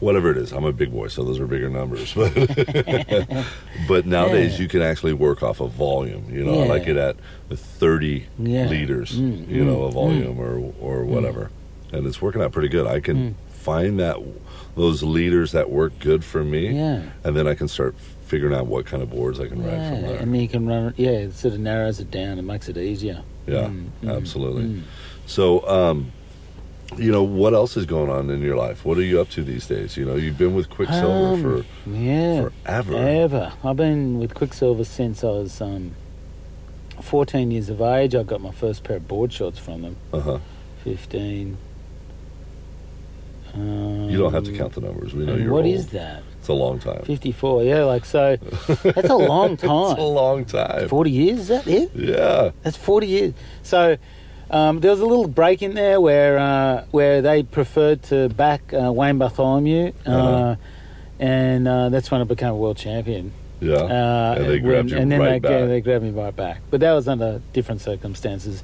[0.00, 0.52] whatever it is.
[0.52, 2.12] I'm a big boy, so those are bigger numbers.
[2.16, 2.32] But
[3.88, 4.62] but nowadays, Yeah.
[4.62, 6.24] you can actually work off of volume.
[6.30, 7.16] You know, I like it at
[7.52, 8.68] 30 Yeah.
[8.68, 11.50] liters, Mm, you know, a volume or or whatever,
[11.92, 12.86] and it's working out pretty good.
[12.86, 13.34] I can Mm.
[13.52, 14.16] find that
[14.76, 17.02] those liters that work good for me, yeah.
[17.24, 17.94] and then I can start
[18.26, 20.16] figuring out what kind of boards I can ride from Yeah, there.
[20.20, 20.94] and then you can run.
[20.96, 23.22] Yeah, it sort of narrows it down and makes it easier.
[23.46, 24.62] Yeah, Mm, mm, absolutely.
[24.64, 24.80] mm.
[25.26, 26.12] So, um,
[26.96, 28.84] you know, what else is going on in your life?
[28.84, 29.96] What are you up to these days?
[29.96, 32.96] You know, you've been with Quiksilver Um, for yeah, forever.
[32.96, 33.52] ever.
[33.64, 35.92] I've been with Quiksilver since I was um,
[37.00, 38.14] 14 years of age.
[38.14, 39.96] I got my first pair of board shorts from them.
[40.12, 40.38] Uh huh.
[40.84, 41.56] 15.
[43.54, 45.12] Uh, You don't have to count the numbers.
[45.12, 45.74] We know you're what old.
[45.74, 46.22] is that?
[46.38, 47.02] It's a long time.
[47.04, 48.36] 54, yeah, like so.
[48.82, 49.90] That's a long time.
[49.92, 50.88] It's a long time.
[50.88, 51.90] 40 years, is that it?
[51.94, 52.50] Yeah.
[52.62, 53.34] That's 40 years.
[53.62, 53.98] So
[54.50, 58.72] um, there was a little break in there where uh, where they preferred to back
[58.72, 60.56] uh, Wayne Bartholomew, uh, Uh-huh.
[61.18, 63.32] and uh, that's when I became a world champion.
[63.60, 63.74] Yeah.
[63.74, 65.68] Uh, and they when- you and then right they, back.
[65.68, 66.60] they grabbed me right back.
[66.70, 68.62] But that was under different circumstances.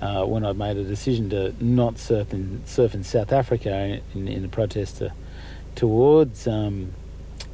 [0.00, 4.26] Uh, when I made a decision to not surf in surf in South Africa in,
[4.26, 5.12] in a protest to,
[5.76, 6.92] towards um,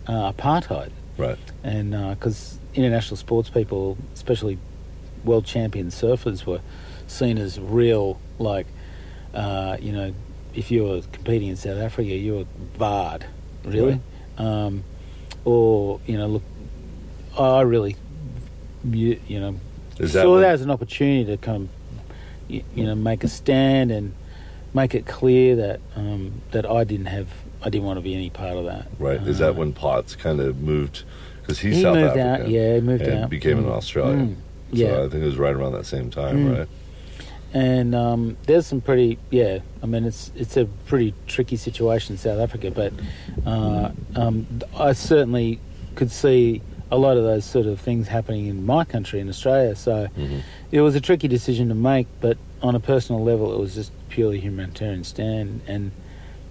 [0.07, 1.37] uh, apartheid, right.
[1.63, 4.57] and because international sports people, especially
[5.25, 6.61] world champion surfers, were
[7.09, 8.67] seen as real, like,
[9.35, 10.13] uh, you know,
[10.55, 12.45] if you were competing in South Africa, you were
[12.79, 13.25] barred,
[13.65, 14.01] really.
[14.39, 14.85] Um,
[15.45, 16.43] or, you know, look,
[17.39, 17.97] I really,
[18.89, 19.57] you, you know,
[19.99, 22.15] Is that saw when- that as an opportunity to kind of,
[22.49, 24.13] you, you know, make a stand and
[24.75, 27.29] make it clear that um, that I didn't have,
[27.63, 28.87] I didn't want to be any part of that.
[28.99, 29.21] Right.
[29.27, 31.03] Is Uh, that when Potts kind of moved?
[31.43, 32.43] Because he's he South moved African.
[32.47, 32.49] out?
[32.51, 33.31] Yeah, he moved and out.
[33.31, 33.71] became an Mm.
[33.77, 34.29] Australian.
[34.73, 34.79] Mm.
[34.79, 34.97] So Yeah.
[35.05, 36.59] I think it was right around that same time, Mm.
[36.59, 36.69] right?
[37.55, 42.19] And um, there's some pretty yeah i mean it's it's a pretty tricky situation in
[42.19, 42.93] south africa but
[43.47, 44.47] uh, um,
[44.77, 45.59] i certainly
[45.95, 49.75] could see a lot of those sort of things happening in my country in australia
[49.75, 50.43] so Mhm.
[50.73, 53.93] it was a tricky decision to make but on a personal level it was just
[54.11, 55.91] purely humanitarian stand and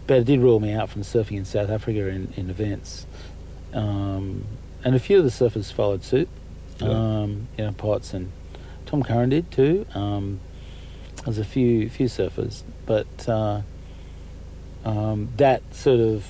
[0.08, 3.06] but it did rule me out from surfing in south africa in, in events
[3.74, 4.46] um,
[4.84, 6.28] and a few of the surfers followed suit
[6.80, 6.88] Yeah.
[6.90, 8.32] um, you know potts and
[8.88, 10.40] tom curren did too um,
[11.28, 13.62] there's a few few surfers, but uh,
[14.86, 16.26] um, that sort of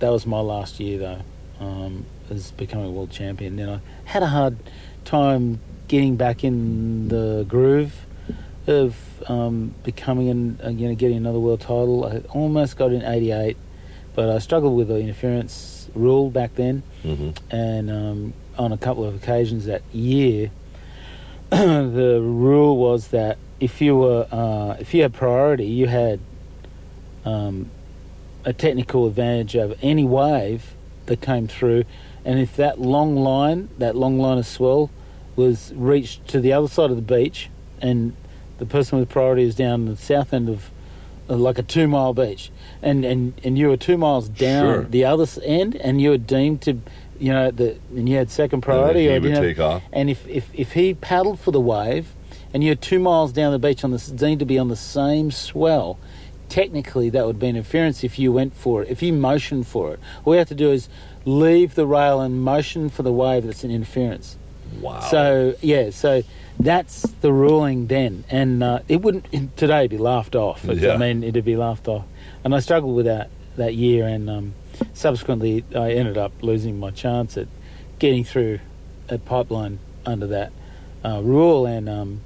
[0.00, 3.54] that was my last year though, um, as becoming a world champion.
[3.56, 4.56] Then I had a hard
[5.04, 7.94] time getting back in the groove
[8.66, 8.96] of
[9.28, 12.04] um, becoming an uh, you know getting another world title.
[12.04, 13.56] I almost got in '88,
[14.16, 17.36] but I struggled with the interference rule back then Mhm.
[17.50, 20.50] and um, on a couple of occasions that year,
[21.50, 26.18] the rule was that if you were uh, if you had priority, you had
[27.24, 27.70] um,
[28.44, 30.74] a technical advantage over any wave
[31.06, 31.84] that came through,
[32.24, 34.90] and if that long line, that long line of swell,
[35.36, 37.50] was reached to the other side of the beach,
[37.80, 38.14] and
[38.58, 40.70] the person with priority is down the south end of
[41.28, 42.50] uh, like a two mile beach,
[42.82, 44.82] and, and, and you were two miles down Sure.
[44.84, 46.78] the other end, and you were deemed to,
[47.18, 49.82] you know, the and you had second And priority, he or would have- take off.
[49.92, 52.14] and if, if, if he paddled for the wave,
[52.52, 55.30] and you're two miles down the beach on the deemed to be on the same
[55.30, 55.98] swell,
[56.48, 58.88] technically that would be interference if you went for it.
[58.88, 60.88] If you motioned for it, all you have to do is
[61.24, 63.44] leave the rail and motion for the wave.
[63.44, 64.36] That's an interference.
[64.80, 65.00] Wow.
[65.00, 66.22] So yeah, so
[66.58, 70.64] that's the ruling then, and uh, it wouldn't today be laughed off.
[70.64, 70.92] Yeah.
[70.92, 72.04] I mean, it'd be laughed off,
[72.44, 74.54] and I struggled with that that year, and um,
[74.92, 77.48] subsequently I ended up losing my chance at
[77.98, 78.60] getting through
[79.08, 80.52] a pipeline under that
[81.04, 82.20] uh, rule, and um,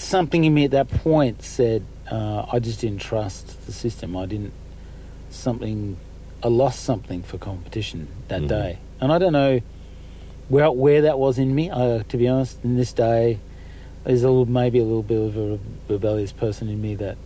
[0.00, 4.16] something in me at that point said uh, I just didn't trust the system.
[4.16, 4.52] I didn't
[5.30, 5.96] something.
[6.42, 8.48] I lost something for competition that Mhm.
[8.48, 9.60] day, and I don't know
[10.48, 11.70] where where that was in me.
[11.70, 13.38] Uh, to be honest, in this day,
[14.04, 17.16] there's a little maybe a little bit of a rebellious person in me that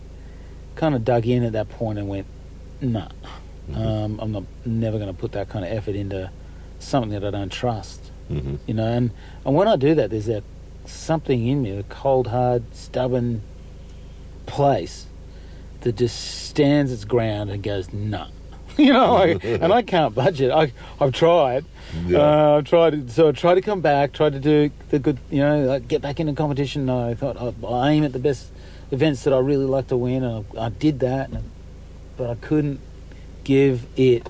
[0.75, 2.27] kind of dug in at that point and went,
[2.81, 3.07] "Nah,
[3.71, 3.77] Mhm.
[3.77, 6.29] um, I'm not never going to put that kind of effort into
[6.79, 8.59] something that I don't trust." Mhm.
[8.67, 9.11] You know, and
[9.45, 10.43] and when I do that, there's that
[10.89, 13.41] something in me, a cold, hard, stubborn
[14.45, 15.07] place
[15.81, 18.27] that just stands its ground and goes, "Nah."
[18.77, 20.51] you know, like, and I can't budge it.
[20.51, 21.65] I, I've tried.
[22.05, 22.19] Yeah.
[22.19, 23.09] Uh, I've tried.
[23.11, 24.11] So I tried to come back.
[24.11, 25.17] Tried to do the good.
[25.29, 26.89] You know, like get back into competition.
[26.89, 28.51] I thought I'll aim at the best
[28.91, 31.29] events that I really like to win, and I, I did that.
[31.29, 31.49] And,
[32.17, 32.79] but I couldn't
[33.43, 34.27] give it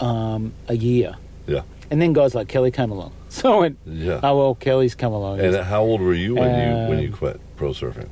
[0.00, 1.16] um, a year.
[1.46, 1.62] Yeah.
[1.90, 3.12] And then guys like Kelly came along.
[3.42, 4.20] So I went, Yeah.
[4.22, 5.38] oh well, Kelly's come along.
[5.40, 8.08] and how old were you when you when you Um, quit pro surfing?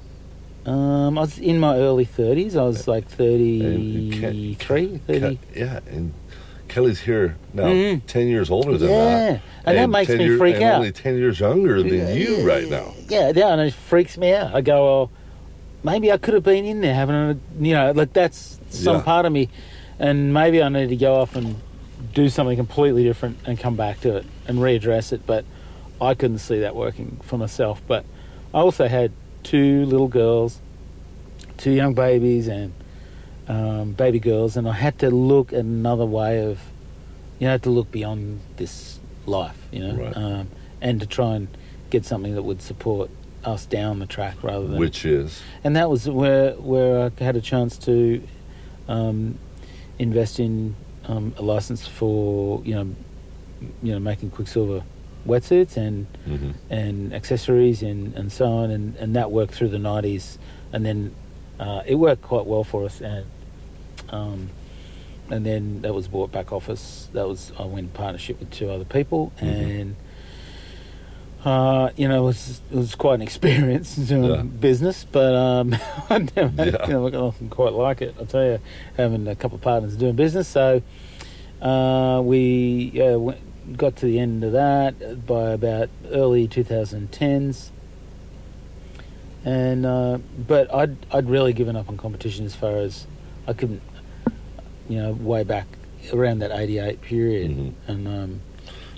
[0.67, 2.55] um, I was in my early thirties.
[2.57, 5.37] I was like And Ke- 33, 30.
[5.37, 6.13] Ke- yeah, and
[6.69, 8.03] Kelly's here now, Mhm.
[8.07, 9.05] ten years older than Yeah.
[9.05, 10.75] that, And that makes me year- freak and out.
[10.79, 12.95] Only ten years younger than you right now.
[13.09, 14.55] Yeah, yeah, and it freaks me out.
[14.55, 15.11] I go, well,
[15.83, 19.03] maybe I could have been in there having a, you know, like that's some Yeah.
[19.03, 19.49] part of me,
[19.99, 21.57] and maybe I need to go off and
[22.15, 25.27] do something completely different and come back to it and readdress it.
[25.27, 25.45] But
[26.01, 27.81] I couldn't see that working for myself.
[27.87, 28.05] But
[28.55, 30.61] I also had two little girls,
[31.57, 32.73] two young babies, and
[33.49, 36.59] um, baby girls, and I had to look at another way of,
[37.39, 40.17] you know, to look beyond this life, you know, Right.
[40.17, 40.49] um,
[40.81, 41.49] and to try and
[41.91, 43.11] get something that would support
[43.45, 47.37] us down the track rather than Which is and that was where where I had
[47.37, 48.21] a chance to
[48.89, 49.39] um,
[50.01, 50.75] invest in
[51.07, 52.89] um, a license for you know
[53.83, 54.83] you know making Quiksilver
[55.27, 59.79] wetsuits and hmm and accessories and, and so on and, and that worked through the
[59.79, 60.37] 90s
[60.73, 61.15] and then
[61.61, 63.25] uh, it worked quite well for us and
[64.11, 64.51] um,
[65.31, 68.71] and then that was bought back office that was I went in partnership with two
[68.71, 69.81] other people Mhm.
[69.81, 69.97] and
[71.45, 74.43] uh, you know it was, it was quite an experience doing Yeah.
[74.43, 75.75] business but um,
[76.11, 76.87] I never, Yeah.
[76.87, 78.59] you know, I didn't quite like it I'll tell you
[78.97, 80.83] having a couple of partners doing business so
[81.63, 83.39] uh, we yeah, went,
[83.75, 87.71] got to the end of that by about early 2010s.
[89.45, 93.07] And uh, but I'd I'd really given up on competition as far as
[93.47, 93.83] I couldn't,
[94.89, 95.67] you know, way back
[96.13, 97.73] around that '88 period, Mhm.
[97.87, 98.41] and um,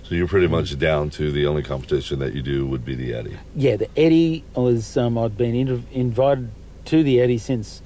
[0.05, 3.13] So you're pretty much down to the only competition that you do would be the
[3.13, 3.37] Eddie.
[3.55, 6.49] yeah, the Eddie was um, I'd been inter- invited
[6.87, 7.83] to the Eddie since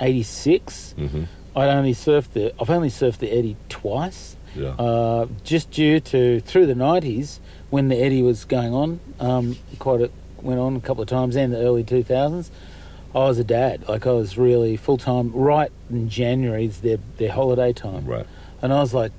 [0.00, 0.92] '86.
[0.96, 1.24] hmm
[1.56, 4.70] I'd only surfed the I've only surfed the Eddie twice, Yeah.
[4.70, 7.40] uh, just due to through the nineties
[7.70, 11.36] when the Eddie was going on, um, quite a, went on a couple of times,
[11.36, 12.50] and the early two thousands.
[13.14, 15.32] I was a dad, like I was really full time.
[15.32, 18.26] Right in January is their their holiday time, right.
[18.60, 19.12] and I was like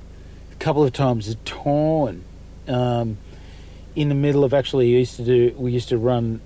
[0.52, 2.24] a couple of times torn.
[2.68, 3.18] Um,
[3.96, 6.42] in the middle of actually used to do we used to run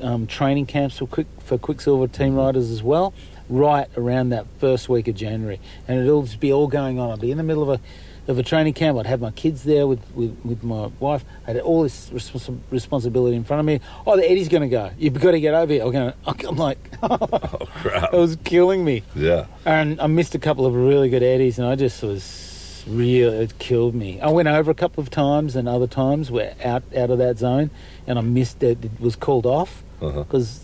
[0.00, 3.12] um, training camps for quick for Quiksilver team riders as well.
[3.48, 7.10] Right around that first week of January, and it'll just be all going on.
[7.10, 7.80] I'd be in the middle of a
[8.26, 8.98] of a training camp.
[8.98, 11.24] I'd have my kids there with, with, with my wife.
[11.46, 13.80] I had all this respons- responsibility in front of me.
[14.06, 14.90] Oh, the Eddie's going to go.
[14.98, 15.84] You've got to get over here.
[15.84, 16.14] I'm, gonna,
[16.48, 17.18] I'm like, Oh
[17.66, 18.12] crap.
[18.14, 19.02] it was killing me.
[19.14, 19.46] Yeah.
[19.66, 23.58] And I missed a couple of really good eddies, and I just was really it
[23.58, 24.20] killed me.
[24.20, 27.38] I went over a couple of times, and other times were out out of that
[27.38, 27.70] zone,
[28.06, 28.84] and I missed it.
[28.84, 30.22] It was called off Uh-huh.
[30.24, 30.60] because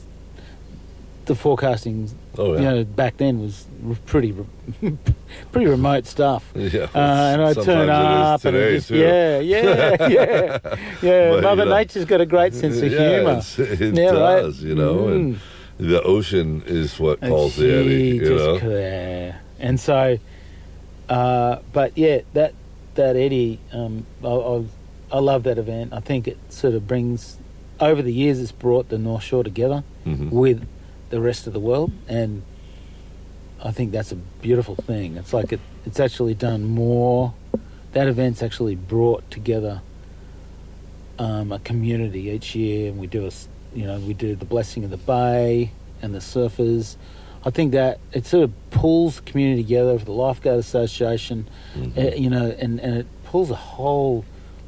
[1.27, 2.59] the forecasting, Oh yeah.
[2.61, 3.67] you know, back then was
[4.07, 4.33] pretty
[5.53, 6.45] pretty remote stuff.
[6.55, 6.87] Yeah.
[6.95, 6.99] Uh,
[7.33, 8.97] and I turn up and just, too.
[8.99, 10.59] yeah, yeah, yeah,
[11.03, 11.41] yeah.
[11.41, 13.41] Mother know, Nature's got a great sense of yeah, humour.
[13.59, 14.43] It Yeah, right.
[14.43, 15.39] does, you know, and Mm.
[15.79, 18.59] the ocean is what calls the Eddie, He you just know.
[18.59, 19.41] clear.
[19.59, 20.19] And so,
[21.09, 22.55] uh, but yeah, that
[22.95, 24.65] that Eddie, um, I, I,
[25.13, 25.93] I love that event.
[25.93, 27.39] I think it sort of brings,
[27.81, 30.31] over the years, it's brought the North Shore together Mhm.
[30.31, 30.67] with
[31.11, 32.43] the rest of the world, and
[33.63, 35.17] I think that's a beautiful thing.
[35.17, 37.35] It's like it, it's actually done more.
[37.93, 39.83] That event's actually brought together
[41.19, 43.31] um, a community each year, and we do a,
[43.77, 46.97] you know, we do the blessing of the bay and the surfers.
[47.45, 51.97] I think that it sort of pulls the community together for the Lifeguard Association, Mhm.
[52.13, 54.25] uh, you know, and, and it pulls a whole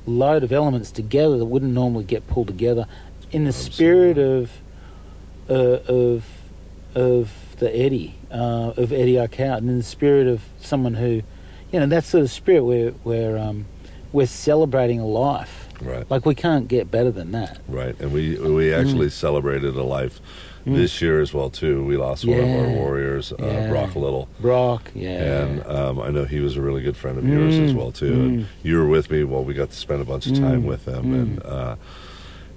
[0.07, 2.87] load of elements together that wouldn't normally get pulled together
[3.31, 4.51] in the spirit of
[5.49, 5.53] uh,
[5.89, 6.25] of
[6.95, 11.23] of the Eddie uh, of Eddie Aikau, and in the spirit of someone who,
[11.73, 13.67] you know, that sort of spirit where where um,
[14.13, 15.69] we're celebrating a life.
[15.81, 16.09] Right.
[16.11, 17.61] Like we can't get better than that.
[17.69, 20.21] Right, and we we actually celebrated a life
[20.65, 21.85] this year as well too.
[21.85, 22.77] We lost one of our Mm.
[22.77, 23.69] Warriors, uh, Yeah.
[23.69, 27.27] Brock Little, Brock, yeah, and um, I know he was a really good friend of
[27.27, 28.13] yours as Mm, well too.
[28.13, 28.47] And mm.
[28.63, 29.25] you were with me.
[29.25, 31.15] while we got to spend a bunch of time Mm, with him, mm.
[31.15, 31.77] and uh,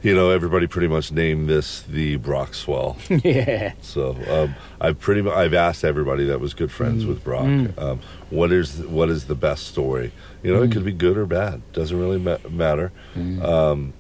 [0.05, 2.95] you know everybody pretty much named this the Brock Swell.
[3.09, 3.73] yeah.
[3.81, 7.07] So um, I've pretty mu- I've asked everybody that was good friends Mm.
[7.07, 7.77] with Brock, Mm.
[7.81, 7.99] um,
[8.29, 10.11] what is what is the best story?
[10.43, 10.73] You know, it Mm.
[10.73, 11.61] could be good or bad.
[11.73, 12.91] Doesn't really ma- matter.
[13.17, 13.43] Mm.
[13.43, 13.93] Um,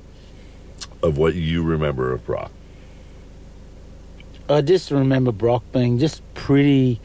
[1.01, 2.51] of what you remember of Brock.
[4.49, 7.01] I just remember Brock being just pretty,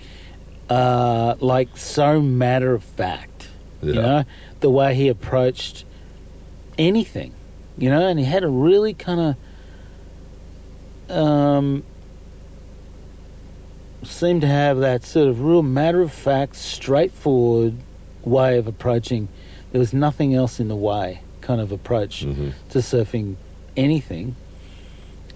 [0.68, 3.48] uh, like so matter of fact.
[3.82, 3.88] Yeah.
[3.88, 4.24] You know,
[4.60, 5.84] the way he approached
[6.76, 7.32] anything,
[7.80, 9.36] you know, and he had a really kind
[11.08, 11.82] of, um,
[14.02, 17.74] seemed to have that sort of real matter of fact, straightforward
[18.22, 19.28] way of approaching.
[19.72, 22.52] There was nothing else in the way kind of approach Mhm.
[22.68, 23.36] to surfing
[23.76, 24.36] anything,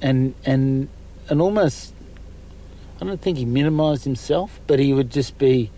[0.03, 0.89] and and
[1.29, 1.93] and almost.
[3.01, 5.71] I don't think he minimised himself, but he would just be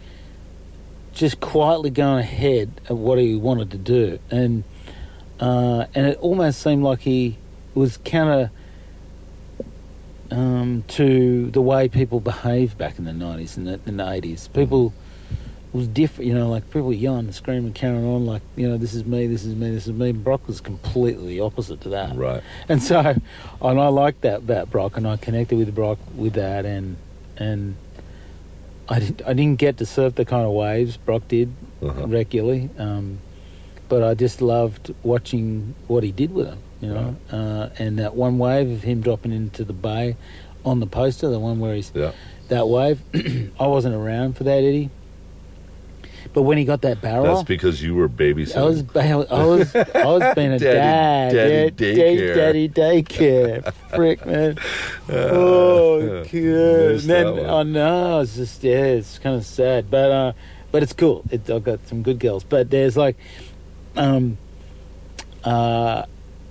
[1.14, 4.64] just quietly going ahead of what he wanted to do, and
[5.40, 7.36] uh, and it almost seemed like he
[7.74, 8.50] was counter
[10.30, 14.48] um, to the way people behaved back in the nineties and the, in the eighties.
[14.48, 14.92] People
[15.72, 19.04] was different, you know, like people yelling, screaming, carrying on, like you know, this is
[19.04, 20.12] me, this is me, this is me.
[20.12, 22.16] Brock was completely opposite to that.
[22.16, 22.42] Right.
[22.68, 23.22] And so, and
[23.60, 26.96] I liked that about Brock, and I connected with Brock with that, and
[27.36, 27.76] and
[28.88, 32.06] I didn't I didn't get to surf the kind of waves Brock did Uh-huh.
[32.06, 33.18] regularly, um,
[33.88, 38.14] but I just loved watching what he did with them, you know, uh, and that
[38.14, 40.16] one wave of him dropping into the bay
[40.64, 42.12] on the poster, the one where he's Yeah.
[42.48, 43.00] that wave.
[43.60, 44.90] I wasn't around for that, Eddie.
[46.32, 48.56] But when he got that barrel, That's because you were babysitting.
[48.56, 52.34] I was, I was, I was being a Daddy- dad, daddy yeah, daycare.
[52.34, 54.58] daddy daycare, frick man.
[55.08, 56.24] oh, yeah.
[56.30, 56.90] good.
[57.00, 57.48] And then.
[57.48, 60.32] I know it's just yeah, it's kind of sad, but uh,
[60.72, 61.22] but it's cool.
[61.30, 63.16] It, I've got some good girls, but there's like,
[63.96, 64.38] um,
[65.44, 66.04] uh,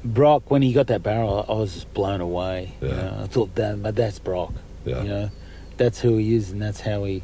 [0.03, 2.73] Brock when he got that barrel, I was just blown away.
[2.81, 2.95] You Yeah.
[2.95, 4.53] know, I thought that, but that's Brock.
[4.85, 5.01] Yeah.
[5.03, 5.29] You know,
[5.77, 7.23] that's who he is, and that's how he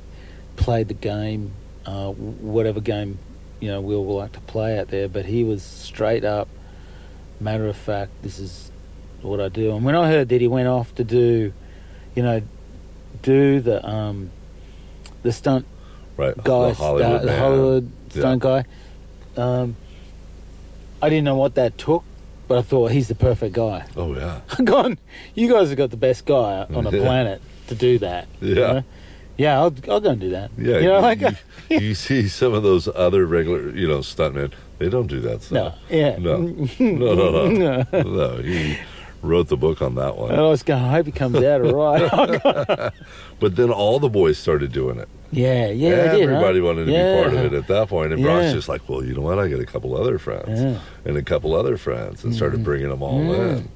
[0.56, 1.52] played the game,
[1.86, 3.18] uh, whatever game
[3.60, 5.08] you know we all like to play out there.
[5.08, 6.48] But he was straight up,
[7.40, 8.12] matter of fact.
[8.24, 8.72] This is
[9.22, 9.76] what I do.
[9.76, 11.54] And when I heard that he went off to do,
[12.16, 12.42] you know,
[13.22, 14.32] do the um,
[15.22, 15.68] the stunt
[16.18, 16.36] right.
[16.44, 17.38] guy, the Hollywood, star- the.
[17.38, 18.20] Hollywood Yeah.
[18.20, 18.66] stunt guy.
[19.38, 19.76] Um,
[21.02, 22.04] I didn't know what that took,
[22.48, 23.86] but I thought he's the perfect guy.
[23.96, 24.42] Oh yeah.
[24.58, 24.98] I'm going,
[25.36, 27.04] you guys have got the best guy on the Yeah.
[27.06, 28.28] planet to do that.
[28.42, 28.74] you Yeah.
[28.74, 28.84] know?
[29.38, 30.52] Yeah, I'll, I'll go and do that.
[30.58, 31.32] Yeah, You know, you, like, you,
[31.80, 34.52] you see some of those other regular, you know, stuntmen.
[34.78, 35.78] They don't do that no, stuff.
[35.90, 36.18] yeah.
[36.20, 37.86] No, no, no, no.
[37.92, 38.02] No.
[38.02, 38.38] no.
[38.44, 38.78] He
[39.22, 40.32] wrote the book on that one.
[40.34, 42.92] I was going, I hope he comes out all right.
[43.40, 45.10] But then all the boys started doing it.
[45.32, 46.36] yeah, yeah, they did, huh?
[46.36, 47.16] Everybody wanted to Yeah.
[47.18, 48.14] be part of it at that point.
[48.14, 48.54] and Brock's Yeah.
[48.54, 49.40] just like, well, you know what?
[49.40, 50.66] I got a couple other friends Yeah.
[50.72, 50.80] Mm.
[51.06, 53.70] and a couple other friends, and started bringing them all in.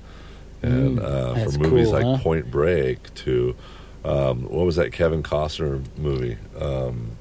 [0.62, 2.18] And uh, That's from movies cool, like huh?
[2.24, 3.56] Point Break to
[4.04, 6.38] um, what was that Kevin Costner movie?
[6.60, 7.12] Um,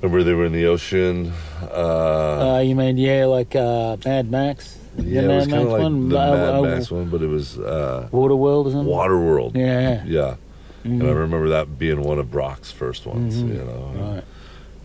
[0.00, 1.32] remember they were in the ocean.
[1.62, 4.77] Uh, Uh, you mean, yeah, like uh, Mad Max?
[4.98, 6.08] Yeah, it was kind of like one?
[6.08, 8.92] the Mad uh, Max one, but it was uh, Waterworld or something?
[8.92, 9.56] Waterworld.
[9.56, 10.04] Yeah.
[10.04, 10.36] Yeah.
[10.84, 11.14] And I Mhm.
[11.18, 13.48] remember that being one of Brock's first ones, Mhm.
[13.48, 14.14] you know.
[14.14, 14.24] Right.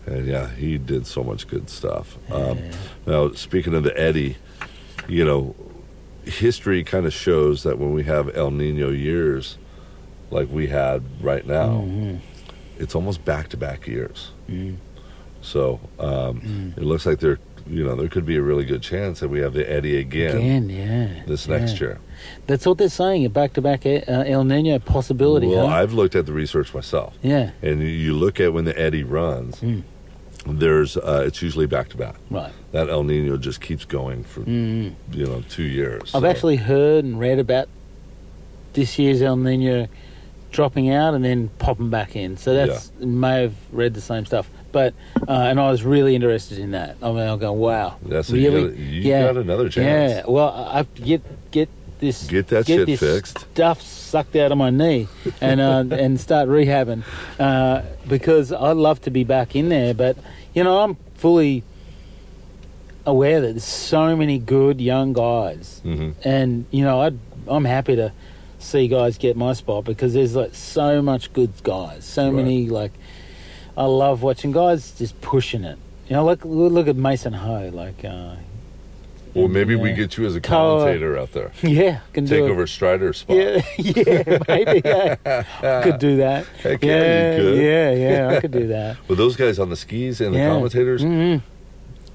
[0.06, 2.18] And yeah, he did so much good stuff.
[2.30, 2.58] Um,
[3.06, 4.36] now, speaking of the Eddie,
[5.08, 5.54] you know,
[6.24, 9.56] history kind of shows that when we have El Nino years,
[10.30, 12.18] like we had right now, Mhm.
[12.78, 14.30] it's almost back to back years.
[14.50, 14.76] Mm.
[15.40, 16.76] So um, Mm.
[16.78, 19.40] it looks like there, you know, there could be a really good chance that we
[19.40, 21.22] have the Eddie again, Again, yeah.
[21.26, 21.56] this yeah.
[21.58, 21.98] next year.
[22.46, 25.74] That's what they're saying, a back-to-back uh, El Nino possibility, Well, huh?
[25.76, 29.60] I've looked at the research myself, yeah, and you- look at when the Eddie runs.
[29.60, 29.82] Mm.
[30.46, 32.16] There's, uh, it's usually back to back.
[32.30, 32.52] right.
[32.72, 34.92] That El Nino just keeps going for Mm.
[35.12, 36.14] you know two years.
[36.14, 37.68] I've So- actually heard and read about
[38.74, 39.86] this year's El Nino
[40.52, 42.36] dropping out and then popping back in.
[42.36, 44.92] So that's may have read the same stuff, but
[45.26, 46.96] uh, and I was really interested in that.
[47.02, 48.62] I mean, I'll go, wow, Yeah, so really?
[48.62, 50.12] you, got, you got another chance.
[50.12, 51.22] Yeah, well, I have to get
[51.52, 51.68] get
[52.00, 53.38] this Get that shit this fixed.
[53.52, 55.08] stuff sucked out of my knee
[55.40, 57.02] and uh, and start rehabbing
[57.38, 60.18] uh, because I'd love to be back in there, but
[60.54, 61.62] you know I'm fully
[63.06, 67.96] aware that there's so many good young guys, hmm and you know I'd, I'm happy
[67.96, 68.12] to
[68.58, 72.34] see guys get my spot because there's like so much good guys, so Right.
[72.34, 72.92] many like
[73.76, 75.78] I love watching guys just pushing it.
[76.08, 78.04] You know, look look at Mason Ho, like.
[78.04, 78.36] Uh,
[79.34, 81.50] Well, maybe we get you as a Co- commentator out there.
[81.62, 83.36] yeah, can Take over Strider's spot.
[83.36, 84.80] Yeah, yeah, maybe.
[84.84, 85.82] Yeah.
[85.82, 86.46] could do that.
[86.62, 87.56] Heck yeah, yeah, you could.
[87.58, 88.28] yeah, yeah.
[88.36, 88.96] I could do that.
[89.08, 91.40] But those guys on the skis and the commentators, Mhm.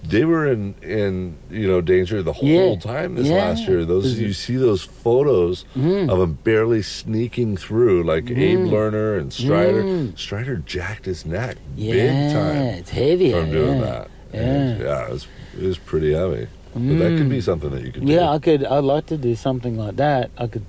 [0.03, 2.75] They were in in you know danger the whole Yeah.
[2.79, 3.35] time this Yeah.
[3.35, 3.85] last year.
[3.85, 6.09] Those you see those photos Mhm.
[6.09, 8.69] of them barely sneaking through, like Abe Mm.
[8.69, 9.83] Lerner and Strider.
[9.83, 10.17] Mm.
[10.17, 13.31] Strider jacked his neck Yeah, big time it's heavy.
[13.31, 14.07] from doing that.
[14.33, 14.39] Yeah.
[14.39, 15.27] And, yeah, it was,
[15.59, 16.47] it was pretty heavy.
[16.75, 18.11] But that could be something that you could do.
[18.13, 18.15] Mm.
[18.15, 18.63] Yeah, I could.
[18.63, 20.29] I'd like to do something like that.
[20.37, 20.61] I could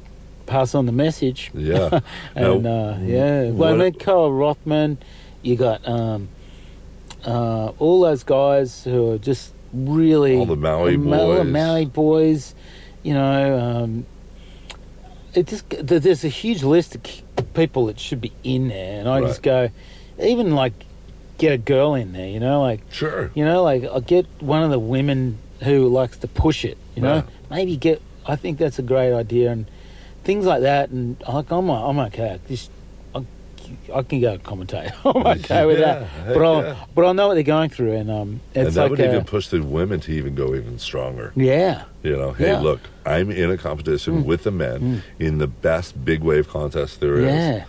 [0.47, 1.51] pass on the message.
[1.55, 2.01] Yeah.
[2.35, 4.99] and Now, uh, yeah, well, mean, Carl Rothman.
[5.43, 6.29] You got um,
[7.27, 11.47] uh, all those guys who are just really All the Maui the boys.
[11.47, 12.55] Maui boys.
[13.03, 14.07] You know, um,
[15.35, 19.21] it just there's a huge list of people that should be in there, and I
[19.21, 19.69] just go,
[20.23, 20.73] even like
[21.39, 22.29] get a girl in there.
[22.29, 23.31] You know, like Sure.
[23.35, 26.77] you know, like I'll get one of the women who likes to push it.
[26.95, 27.25] You know, Right.
[27.51, 28.03] maybe get.
[28.27, 29.67] I think that's a great idea, and
[30.25, 30.91] things like that.
[30.91, 32.39] And like I'm, I'm okay.
[32.49, 32.71] Just
[33.95, 34.93] I, can go commentate.
[35.05, 36.35] I'm okay with Yeah, that.
[36.35, 36.85] But I'll, yeah.
[36.95, 39.05] but I know what they're going through, and um, it's and that like would uh,
[39.05, 41.33] even push the women to even go even stronger.
[41.37, 42.57] yeah, You know, hey, Yeah.
[42.57, 42.63] Mm.
[42.63, 47.17] look, I'm in a competition with the men in the best big wave contest there
[47.17, 47.25] is.
[47.25, 47.65] yeah,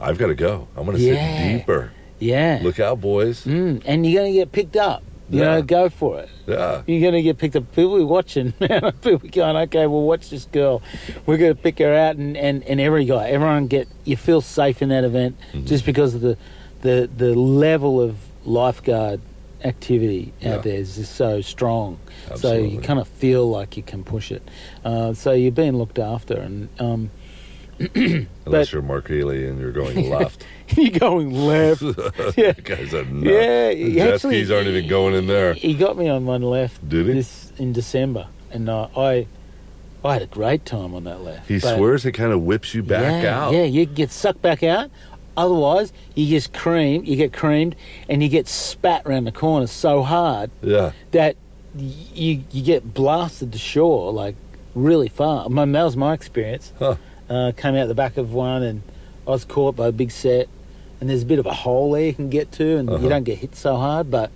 [0.00, 0.68] I've got to go.
[0.76, 1.92] I'm going to sit deeper.
[2.18, 2.58] yeah.
[2.62, 3.44] Look out, boys.
[3.44, 5.02] Mm, and you're going to get picked up.
[5.30, 5.44] You Yeah.
[5.46, 6.28] know, go for it.
[6.46, 6.82] Yeah.
[6.86, 7.70] You're going to get picked up.
[7.74, 8.52] People are watching.
[8.60, 10.82] People are going, okay, well, watch this girl.
[11.26, 14.40] We're going to pick her out, and, and, and every guy, everyone get you feel
[14.42, 15.66] safe in that event Mm-hmm.
[15.66, 16.36] just because of the
[16.82, 19.20] the the level of lifeguard
[19.64, 20.56] activity Yeah.
[20.56, 21.98] out there is just so strong.
[22.36, 24.42] So you kind of feel like you can push it.
[24.84, 27.10] Uh, so you're being looked after, and um,
[27.78, 30.44] Unless But- you're Mark Healy and you're going left.
[30.76, 31.82] You're going left.
[32.38, 32.52] yeah.
[32.52, 33.22] that guy's a nut.
[33.32, 35.52] Yeah, the jet actually- skis aren't even going in there.
[35.54, 37.12] He got me on one left Did he?
[37.12, 39.26] this in December, and uh, I
[40.04, 41.48] I had a great time on that left.
[41.48, 43.52] He But- swears it kind of whips you back yeah, out.
[43.52, 44.90] Yeah, you get sucked back out.
[45.36, 47.74] Otherwise, you just cream, you get creamed,
[48.08, 50.92] and you get spat around the corner so hard Yeah.
[51.10, 51.36] that
[51.74, 51.82] y-
[52.14, 54.36] you you get blasted to shore like
[54.74, 55.48] really far.
[55.48, 56.72] That was my experience.
[56.78, 56.94] Huh.
[57.28, 58.82] Uh, came out the back of one, and
[59.26, 60.48] I was caught by a big set.
[61.00, 63.02] And there's a bit of a hole there you can get to, and Uh-huh.
[63.02, 64.10] you don't get hit so hard.
[64.10, 64.30] But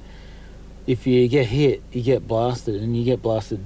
[0.86, 3.64] if you get hit, you get blasted, and you get blasted,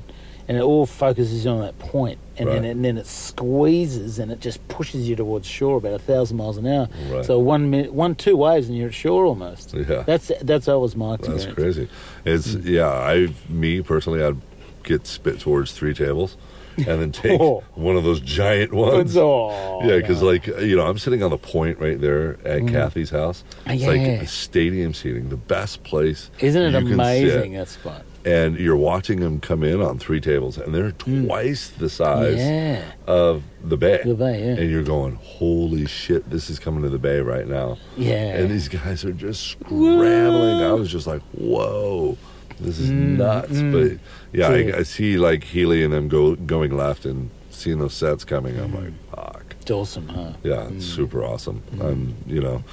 [0.48, 4.40] and it all focuses on that point, and then and then it squeezes, and it
[4.40, 6.88] just pushes you towards shore about a thousand miles an hour.
[7.10, 7.24] Right.
[7.24, 9.72] So one minute, one two waves, and you're at shore almost.
[9.74, 10.02] Yeah.
[10.06, 11.44] That's that's that was my experience.
[11.44, 11.88] That's crazy.
[12.24, 12.64] It's Mm.
[12.66, 12.88] yeah.
[12.88, 14.36] I me personally, I'd
[14.84, 16.36] get spit towards three tables,
[16.86, 17.62] and then take Oh.
[17.74, 19.16] one of those giant ones.
[19.16, 22.70] Oh, yeah, because like you know, I'm sitting on the point right there at mm.
[22.70, 23.44] Kathy's house.
[23.66, 23.88] Ah, it's Yeah.
[24.18, 26.30] like stadium seating, the best place.
[26.40, 28.04] Isn't it amazing that spot?
[28.24, 31.26] And you're watching them come in on three tables, and they're mm.
[31.26, 32.76] twice the size Mm.
[32.76, 34.00] Yeah, of the bay.
[34.04, 34.60] The bay, yeah.
[34.62, 37.78] And you're going, holy shit, this is coming to the bay right now.
[37.96, 38.36] yeah.
[38.36, 40.62] And these guys are just scrambling.
[40.62, 42.16] I was just like, whoa,
[42.60, 43.60] this is mm, nuts.
[43.60, 43.98] But
[44.32, 47.94] yeah, Mm, I, I see like Healey and them go going left and seeing those
[47.94, 48.58] sets coming.
[48.58, 49.54] I'm like, fuck.
[49.60, 50.32] it's awesome, huh?
[50.42, 51.62] Yeah, it's super awesome.
[51.80, 52.64] I'm, you know,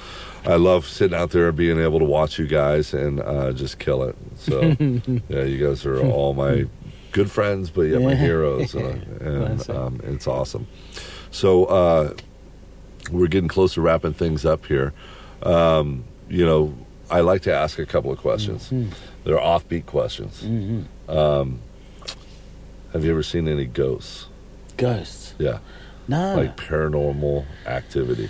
[0.44, 3.78] I love sitting out there and being able to watch you guys and uh, just
[3.78, 4.16] kill it.
[4.36, 4.60] So,
[5.28, 6.66] yeah, you guys are all my
[7.12, 10.66] good friends, but yeah, my heroes, uh, and um, it's awesome.
[11.30, 12.14] So, uh,
[13.10, 14.92] we're getting close to wrapping things up here.
[15.42, 16.74] Um, you know,
[17.10, 18.70] I like to ask a couple of questions.
[18.70, 18.92] Mm-hmm.
[19.24, 20.42] They're offbeat questions.
[21.10, 21.60] Um,
[22.92, 24.26] have you ever seen any ghosts?
[24.76, 25.34] Ghosts.
[25.38, 25.58] Yeah,
[26.08, 28.28] No, like paranormal activity.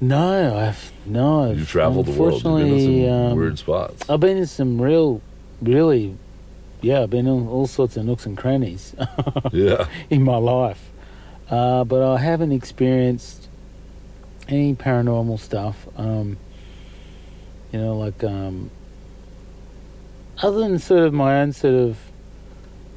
[0.00, 1.50] no, I've no.
[1.52, 2.34] You've traveled the world.
[2.34, 4.08] You've been in some um, weird spots.
[4.10, 5.20] I've been in some real,
[5.62, 6.16] really,
[6.82, 7.02] yeah.
[7.02, 8.94] I've been in all sorts of nooks and crannies
[9.52, 9.86] yeah.
[10.10, 10.90] in my life,
[11.50, 13.48] uh, but I haven't experienced
[14.48, 15.86] any paranormal stuff.
[15.96, 16.36] Um,
[17.72, 18.70] you know, like um,
[20.42, 21.98] other than sort of my own sort of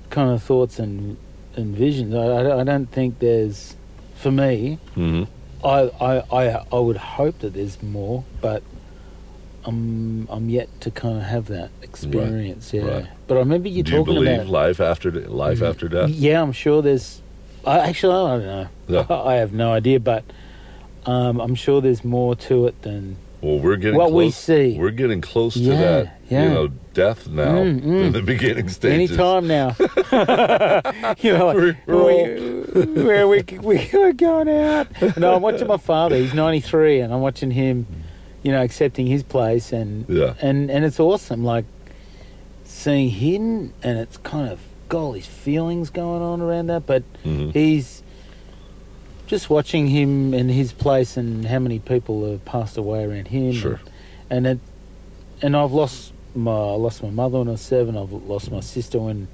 [0.09, 1.17] kind of thoughts and
[1.55, 2.13] and visions.
[2.13, 3.75] I, I, I don't think there's,
[4.15, 5.23] for me, hmm
[5.63, 8.63] I, I, I, I would hope that there's more, but
[9.65, 12.73] I'm I'm yet to kind of have that experience.
[12.73, 13.07] Yeah, right.
[13.27, 14.47] but I remember you Do you talking believe about.
[14.47, 16.09] life after life after death?
[16.09, 17.21] Yeah, I'm sure there's.
[17.65, 18.67] I actually I don't know.
[18.87, 19.05] Yeah.
[19.23, 20.23] I have no idea, but
[21.05, 24.25] um, I'm sure there's more to it than Well, we're getting What close.
[24.25, 24.77] we see.
[24.77, 26.19] We're getting close to Yeah, that.
[26.29, 26.43] yeah.
[26.43, 28.03] You know, death now Mm, mm.
[28.07, 29.11] in the beginning stages.
[29.11, 29.75] any time now.
[31.19, 34.87] you know, like, we, where we we we're going out.
[35.17, 36.17] No, I'm watching my father.
[36.17, 37.87] He's 93, and I'm watching him.
[38.43, 40.33] You know, accepting his place, and Yeah.
[40.41, 41.43] and and it's awesome.
[41.43, 41.65] Like
[42.63, 44.59] seeing him, and it's kind of
[44.89, 46.85] got all these feelings going on around that.
[46.85, 47.53] But Mhm.
[47.53, 47.98] he's
[49.29, 53.53] just watching him and his place, and how many people have passed away around him.
[53.53, 53.79] Sure.
[54.29, 54.59] And it,
[55.41, 57.95] and I've lost my I lost my mother when I was seven.
[57.95, 59.27] I've lost my sister when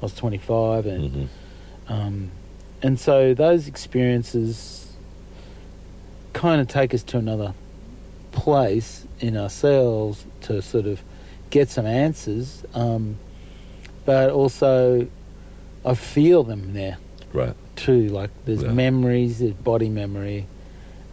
[0.00, 1.28] I was 25, and Mhm.
[1.88, 2.30] um,
[2.82, 4.92] and so those experiences
[6.32, 7.54] kind of take us to another
[8.32, 11.00] place in ourselves to sort of
[11.50, 13.16] get some answers, um,
[14.04, 15.06] but also
[15.84, 16.98] I feel them there
[17.32, 17.54] Right.
[17.78, 18.08] Too.
[18.08, 18.72] Like there's Yeah.
[18.72, 20.46] memories, there's body memory,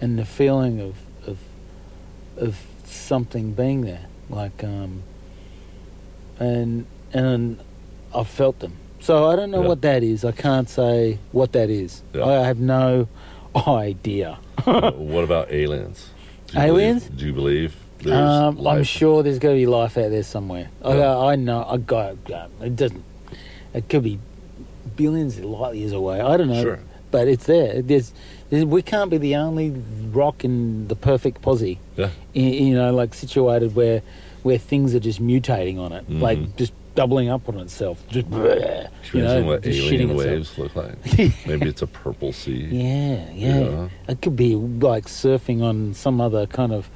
[0.02, 0.96] and the feeling of
[1.28, 1.38] of
[2.38, 4.06] of something being there.
[4.30, 5.04] Like um,
[6.40, 7.60] and and
[8.14, 8.74] I've felt them.
[9.00, 9.68] So I don't know Yeah.
[9.68, 10.26] what that is.
[10.26, 12.02] I can't say what that is.
[12.14, 12.26] Yeah.
[12.26, 13.08] I have no
[13.68, 14.38] idea.
[14.66, 16.10] what about aliens?
[16.48, 17.04] Do Aliens?
[17.06, 20.24] Believe, do you believe there's Um, I'm sure there's got to be life out there
[20.24, 20.70] somewhere.
[20.84, 20.90] Yeah.
[21.18, 21.66] I, I know.
[21.68, 22.16] I got.
[22.62, 23.04] It doesn't.
[23.74, 24.20] It could be
[24.96, 26.22] billions of light years away.
[26.22, 26.62] I don't know.
[26.62, 26.80] Sure.
[27.12, 27.82] But it's there.
[27.82, 28.14] There's,
[28.50, 28.66] there's.
[28.66, 29.72] We can't be the only
[30.12, 31.80] rock in the perfect posse.
[31.96, 32.10] Yeah.
[32.36, 34.02] i- You know, like situated where
[34.44, 36.22] where things are just mutating on it, Mhm.
[36.22, 38.04] like just doubling up on itself.
[38.10, 40.32] Just, Can you you know, what just alien shitting itself.
[40.32, 41.18] waves look like?
[41.48, 42.68] Maybe it's a purple sea.
[42.72, 43.60] Yeah, yeah.
[43.60, 43.90] Yeah.
[44.08, 46.90] It could be like surfing on some other kind of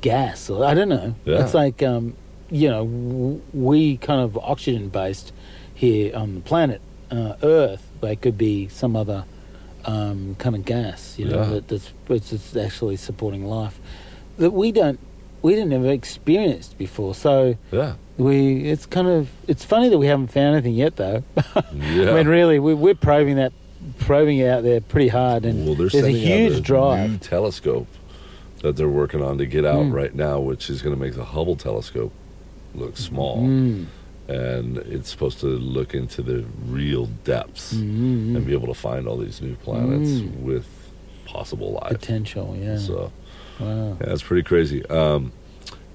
[0.00, 0.50] gas.
[0.50, 1.14] Or, I don't know.
[1.24, 1.42] Yeah.
[1.44, 2.14] It's like, um,
[2.50, 5.32] you know, w- we kind of oxygen based
[5.74, 6.80] here on the planet
[7.10, 7.86] uh, Earth.
[8.00, 9.24] They could be some other
[9.84, 11.48] um, kind of gas, you know, Yeah.
[11.60, 13.78] that, that's, that's actually supporting life
[14.38, 14.98] that we don't
[15.40, 17.14] we didn't ever experienced before.
[17.14, 17.94] So Yeah.
[18.16, 21.22] we it's kind of it's funny that we haven't found anything yet, though.
[21.72, 22.10] Yeah.
[22.10, 23.52] I mean, really, we, we're probing that
[24.00, 27.10] probing it out there pretty hard, and Well, there's a huge a drive.
[27.10, 27.86] new telescope
[28.62, 29.92] that they're working on to get out Mm.
[29.92, 32.12] right now, which is going to make the Hubble telescope
[32.74, 33.86] look small, Mm,
[34.28, 39.08] and it's supposed to look into the real depths mm, and be able to find
[39.08, 40.40] all these new planets Mm.
[40.42, 40.66] with
[41.24, 41.92] possible life.
[41.92, 42.76] potential, yeah.
[42.76, 43.10] So
[43.58, 43.96] wow.
[44.00, 44.84] yeah, it's pretty crazy.
[44.86, 45.32] Um,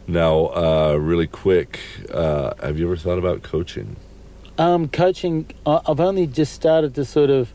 [0.08, 1.80] now, uh, really quick,
[2.12, 3.96] uh, have you ever thought about coaching?
[4.58, 7.54] Um, coaching, I've only just started to sort of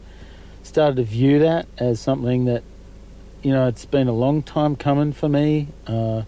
[0.62, 2.62] started to view that as something that,
[3.42, 5.68] you know, it's been a long time coming for me.
[5.86, 6.22] Uh,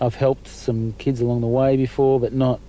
[0.00, 2.60] I've helped some kids along the way before, but not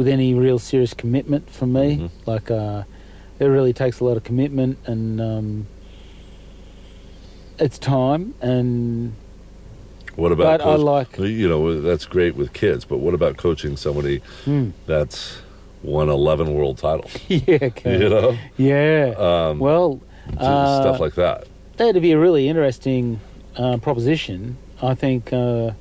[0.00, 1.98] with any real serious commitment from me.
[1.98, 2.10] Mhm.
[2.24, 2.84] Like, uh,
[3.38, 5.66] it really takes a lot of commitment and um,
[7.58, 8.32] it's time.
[8.40, 9.12] And
[10.16, 10.60] What about?
[10.60, 14.70] but I like, you know that's great with kids, but what about coaching somebody Hmm.
[14.86, 15.42] that's
[15.82, 17.14] won 11 world titles?
[17.28, 18.00] yeah, okay.
[18.00, 19.14] You know, yeah.
[19.18, 20.00] um, well,
[20.38, 21.46] uh, stuff like that.
[21.76, 23.20] that'd be a really interesting
[23.54, 24.56] uh, proposition.
[24.80, 25.72] I think uh,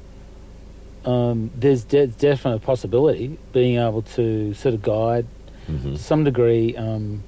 [1.06, 5.26] um, there's de- definitely a possibility being able to sort of guide
[5.68, 7.24] hmm to some degree um,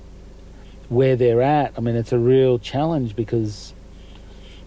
[0.90, 1.74] where they're at.
[1.78, 3.74] I mean, it's a real challenge because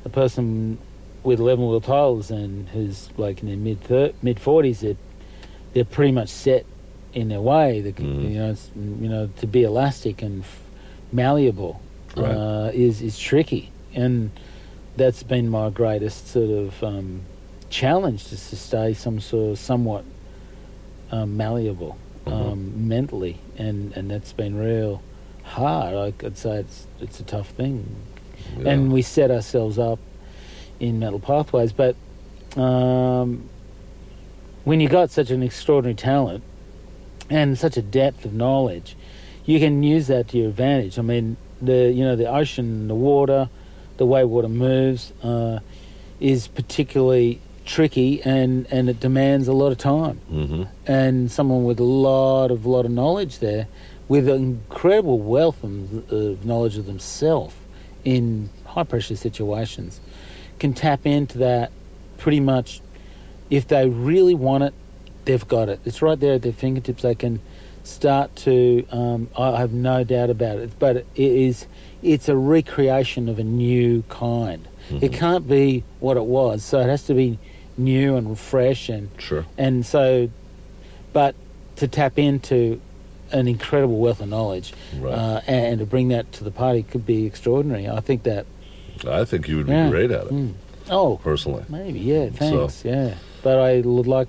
[0.04, 0.78] a person
[1.22, 4.96] with 11 world titles and who's like in their mid thir- mid 40s, they're,
[5.72, 6.64] they're pretty much set
[7.14, 7.80] in their way.
[7.80, 8.30] They Mhm.
[8.32, 10.60] You know, it's, you know, to be elastic and f-
[11.12, 11.80] malleable
[12.16, 12.30] Right.
[12.30, 14.30] uh, is is tricky, and
[14.96, 17.22] that's been my greatest sort of um,
[17.74, 20.04] challenge, just to stay some sort of somewhat
[21.10, 21.96] um, malleable
[22.26, 22.32] Mhm.
[22.32, 25.02] um, mentally, and and that's been real
[25.42, 25.94] hard.
[25.94, 27.84] I, I'd say it's it's a tough thing,
[28.58, 28.70] Yeah.
[28.70, 29.98] and we set ourselves up
[30.80, 31.72] in metal pathways.
[31.72, 31.96] But
[32.56, 33.48] um,
[34.64, 36.42] when you got such an extraordinary talent
[37.28, 38.96] and such a depth of knowledge,
[39.44, 40.98] you can use that to your advantage.
[40.98, 43.48] I mean, the you know the ocean, the water,
[43.98, 45.58] the way water moves uh,
[46.20, 50.68] is particularly tricky, and and it demands a lot of time Mhm.
[50.86, 53.66] and someone with a lot of lot of knowledge there,
[54.08, 57.54] with an incredible wealth of, of knowledge of themselves
[58.04, 60.00] in high pressure situations,
[60.58, 61.70] can tap into that
[62.18, 62.80] pretty much.
[63.50, 64.74] If they really want it,
[65.26, 65.80] they've got it.
[65.84, 67.02] It's right there at their fingertips.
[67.02, 67.40] They can
[67.82, 68.84] start to.
[68.90, 70.70] Um, I have no doubt about it.
[70.78, 71.66] But it is.
[72.02, 74.66] It's a recreation of a new kind.
[74.90, 75.14] It Mhm.
[75.14, 76.62] can't be what it was.
[76.62, 77.38] So it has to be
[77.76, 79.44] new and fresh and Sure.
[79.58, 80.28] and so,
[81.12, 81.34] but
[81.76, 82.80] to tap into
[83.32, 85.12] an incredible wealth of knowledge Right.
[85.12, 87.88] uh, and, to bring that to the party could be extraordinary.
[87.88, 88.46] I think that.
[89.08, 90.52] I think you would be great at it, Mm.
[90.90, 91.64] Oh, personally.
[91.68, 92.28] maybe yeah.
[92.30, 92.84] Thanks.
[92.84, 94.28] Yeah, but I would like.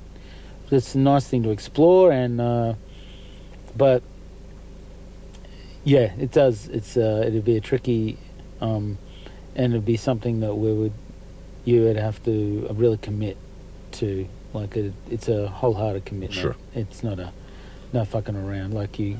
[0.72, 2.74] It's a nice thing to explore, and uh,
[3.78, 4.02] but
[5.84, 6.68] yeah, it does.
[6.70, 8.18] It's uh, it'd be a tricky,
[8.62, 8.98] um,
[9.56, 10.94] and it'd be something that we would
[11.66, 13.38] you would have to really commit
[13.94, 14.28] to.
[14.54, 16.34] Like it, it's a wholehearted commitment.
[16.40, 16.56] Sure.
[16.74, 17.34] It's not a
[17.92, 18.74] no fucking around.
[18.74, 19.18] Like you,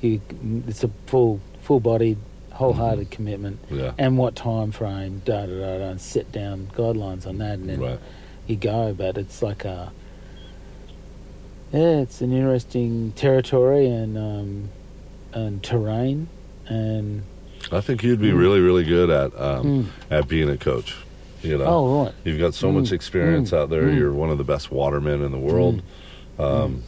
[0.00, 0.20] you.
[0.68, 2.18] It's a full full bodied,
[2.52, 3.58] wholehearted commitment.
[3.70, 3.90] Yeah.
[3.98, 5.22] And what time frame?
[5.24, 5.84] Da da da da.
[5.90, 7.98] And set down guidelines on that, and then Right.
[8.46, 8.94] you go.
[8.96, 9.90] But it's like a
[11.72, 14.68] yeah, it's an interesting territory and um,
[15.32, 16.28] and terrain,
[16.66, 17.22] and
[17.72, 18.38] I think you'd be Mm.
[18.38, 19.86] really, really good at um, Mm.
[20.10, 20.94] at being a coach.
[21.42, 22.92] You know, oh right, you've got so much Mm.
[22.92, 23.58] experience Mm.
[23.58, 23.84] out there.
[23.84, 23.96] Mm.
[23.98, 25.82] You're one of the best watermen in the world.
[26.38, 26.82] Um,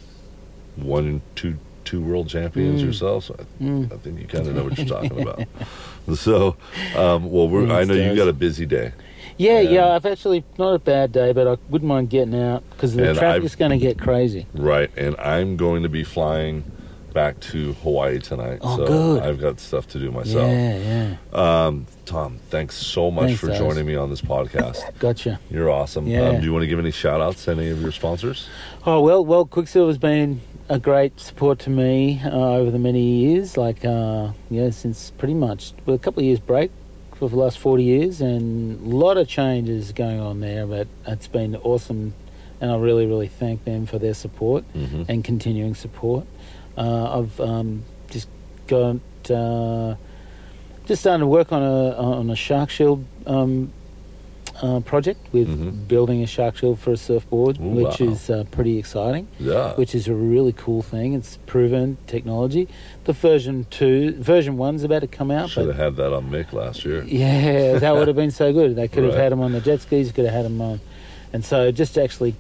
[0.76, 2.86] One, two, two world champions Mm.
[2.86, 3.24] yourself.
[3.24, 3.92] So I, Mm.
[3.92, 5.44] I think you kind of know what you're talking about.
[6.14, 6.56] So,
[6.96, 8.92] um, well, we're, I know you've got a busy day.
[9.36, 9.70] yeah, Yeah.
[9.70, 9.88] yeah.
[9.94, 13.44] I've actually not a bad day, but I wouldn't mind getting out because the And
[13.44, 14.46] is going to get crazy.
[14.54, 16.64] Right, and I'm going to be flying
[17.12, 18.58] back to Hawaii tonight.
[18.62, 19.22] Oh, so good.
[19.22, 20.48] I've got stuff to do myself.
[20.50, 21.66] Yeah, yeah.
[21.66, 23.58] Um, Tom, thanks so much Thanks, for Daz.
[23.58, 24.80] joining me on this podcast.
[24.98, 25.38] Gotcha.
[25.50, 26.06] You're awesome.
[26.06, 26.28] Yeah.
[26.28, 28.48] Um, do you want to give any shout outs to any of your sponsors?
[28.86, 33.56] Oh well, well, Quiksilver's been a great support to me uh, over the many years.
[33.56, 36.70] Like, uh, yeah, since pretty much well, a couple of years break
[37.16, 40.66] for the last forty years, and a lot of changes going on there.
[40.66, 42.14] But it's been awesome,
[42.60, 45.02] and I really, really thank them for their support Mm-hmm.
[45.08, 46.26] and continuing support.
[46.80, 48.28] Uh, I've um, just
[48.66, 48.96] got
[49.30, 49.94] uh,
[50.86, 53.70] just starting to work on a on a shark shield um,
[54.62, 55.88] uh, project with Mhm.
[55.88, 58.06] building a shark shield for a surfboard, Ooh, which wow.
[58.08, 59.28] is uh, pretty exciting.
[59.38, 59.74] Yeah.
[59.74, 61.12] Which is a really cool thing.
[61.12, 62.66] It's proven technology.
[63.04, 66.52] The version two, version one's about to come out, Should have had that on Mick
[66.54, 67.04] last year.
[67.04, 68.74] yeah, that would have been so good.
[68.74, 70.80] They could have had them on the jet skis, could have had them on,
[71.34, 72.34] and so just actually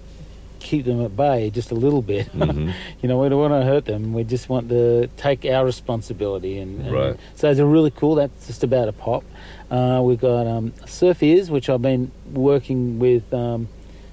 [0.60, 2.28] keep them at bay just a little bit.
[2.36, 2.72] Mhm.
[3.02, 4.12] you know, we don't want to hurt them.
[4.12, 6.58] We just want to take our responsibility.
[6.58, 7.16] And, and Right.
[7.34, 8.14] so it's a really cool.
[8.14, 9.24] That's just about a pop.
[9.70, 13.68] Uh, we've got um, Surf Ears, which I've been working with um,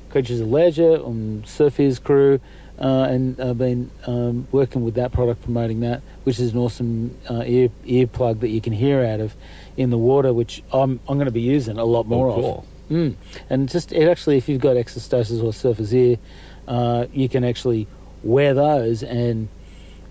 [0.10, 2.40] Creatures of Leisure and Surf Ears crew,
[2.80, 7.18] uh, and I've been um, working with that product, promoting that, which is an awesome
[7.30, 9.36] uh, ear earplug that you can hear out of
[9.76, 12.65] in the water, which I'm I'm going to be using a lot more Oh, of.
[12.89, 13.15] Mm.
[13.49, 16.18] And just it actually, if you've got exostosis or surfer's ear,
[16.68, 17.88] uh, you can actually
[18.23, 19.47] wear those and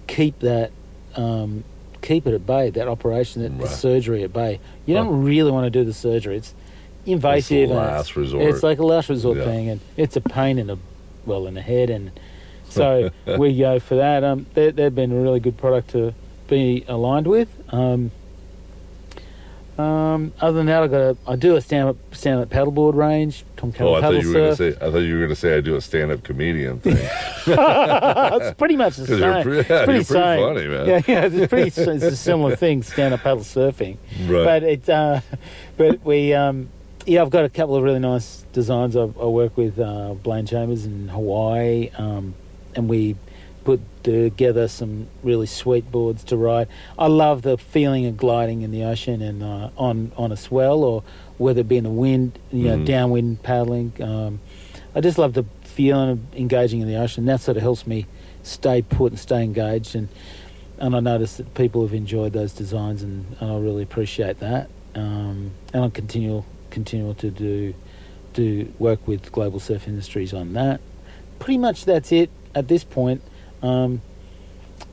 [0.07, 0.71] keep that,
[1.15, 1.65] um,
[2.03, 2.71] keep it at bay.
[2.71, 3.69] That operation, that Right.
[3.71, 4.61] surgery at bay.
[4.85, 6.37] You don't really want to do the surgery.
[6.37, 6.55] It's
[7.07, 7.71] invasive.
[7.71, 8.43] and last it's, resort.
[8.45, 9.45] It's like a last resort Yeah.
[9.45, 10.77] thing, and it's a pain in the
[11.25, 12.11] well in the head, and
[12.69, 14.23] so we go for that.
[14.25, 16.15] Um, they, they've been a really good product to
[16.49, 17.49] be aligned with.
[17.73, 18.11] Um,
[19.79, 22.95] um, other than that, I got a, I do a stand up stand up paddleboard
[22.95, 23.45] range.
[23.57, 24.69] Tom Oh, I thought paddle you were going to say.
[24.87, 26.97] I thought you were going to say I do a stand-up comedian thing.
[27.47, 29.19] it's pretty much the same.
[29.19, 30.87] you're pre- It's pretty you're pretty funny, man.
[30.87, 31.67] Yeah, yeah, it's pretty.
[31.97, 33.97] It's a similar thing, stand up paddle surfing.
[34.27, 34.45] Right.
[34.45, 35.21] But it's uh,
[35.77, 36.69] but we um,
[37.05, 38.97] yeah, I've got a couple of really nice designs.
[38.97, 42.35] I, I work with uh, Blane Chambers in Hawaii, um,
[42.75, 43.17] and we
[43.67, 46.69] put together some really sweet boards to ride.
[46.97, 50.85] I love the feeling of gliding in the ocean and uh, on on a swell,
[50.85, 51.03] or
[51.37, 52.87] whether it be in the wind, you know, Mhm.
[52.87, 53.93] downwind paddling.
[54.01, 54.39] Um,
[54.95, 57.27] I just love the feeling of engaging in the ocean.
[57.27, 58.07] That sort of helps me
[58.45, 59.97] stay put and stay engaged.
[59.97, 60.09] And
[60.79, 64.69] and I notice that people have enjoyed those designs, and, and I really appreciate that.
[64.95, 67.75] Um, and I'll continue continue to do
[68.33, 70.81] do work with Global Surf Industries on that.
[71.41, 73.23] Pretty much that's it at this point.
[73.63, 74.01] Um,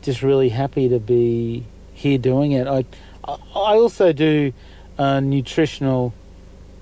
[0.02, 2.68] just really happy to be here doing it.
[2.68, 2.86] I
[3.26, 3.38] I
[3.78, 4.52] also do
[4.98, 6.14] uh, nutritional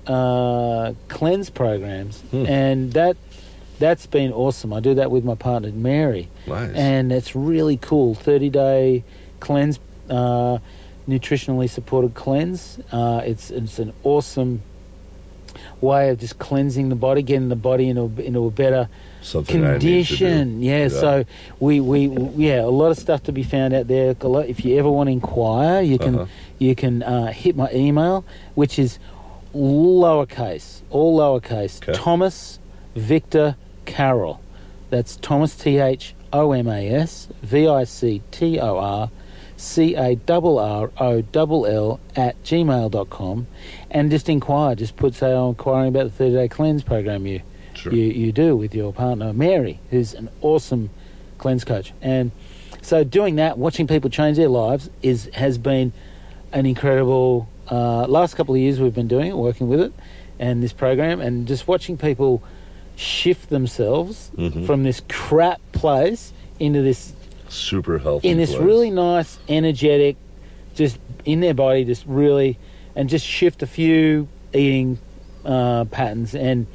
[0.06, 2.46] uh, cleanse programs, Hmm.
[2.46, 3.16] and that
[3.78, 4.72] that's been awesome.
[4.72, 6.74] I do that with my partner Mary, nice.
[6.74, 8.14] and it's really cool.
[8.14, 9.04] Thirty day
[9.40, 9.78] cleanse,
[10.10, 10.58] uh,
[11.08, 12.78] nutritionally supported cleanse.
[12.90, 14.62] Uh, it's it's an awesome
[15.80, 18.88] way of just cleansing the body, getting the body into a, into a better
[19.22, 20.62] Something condition.
[20.62, 21.24] Yeah, so
[21.60, 24.14] we, we yeah, a lot of stuff to be found out there.
[24.20, 26.26] Lot, if you ever want to inquire, you can Uh-huh.
[26.58, 28.24] you can uh, hit my email,
[28.54, 28.98] which is
[29.54, 31.82] lowercase, all lowercase.
[31.82, 31.92] Okay.
[31.92, 32.58] Thomas
[32.94, 34.40] Victor Carroll.
[34.90, 39.10] That's Thomas T H O M A S V I C T O R
[39.56, 43.46] C A R R O L L at gmail.com
[43.90, 44.74] and just inquire.
[44.74, 47.40] Just put, say, I'm inquiring about the 30 day cleanse program you,
[47.82, 47.92] Sure.
[47.92, 50.90] you, you do with your partner, Mary, who's an awesome
[51.38, 51.92] cleanse coach.
[52.00, 52.30] And
[52.80, 55.92] so doing that, watching people change their lives, is has been
[56.52, 57.48] an incredible.
[57.70, 59.92] Uh, last couple of years we've been doing it, working with it,
[60.38, 62.42] and this program, and just watching people
[62.96, 64.64] shift themselves Mhm.
[64.66, 67.14] from this crap place into this
[67.48, 68.28] Super healthy.
[68.28, 68.62] in this place.
[68.62, 70.16] really nice, energetic,
[70.74, 72.58] just in their body, just really,
[72.94, 74.98] and just shift a few eating
[75.44, 76.66] uh, patterns, and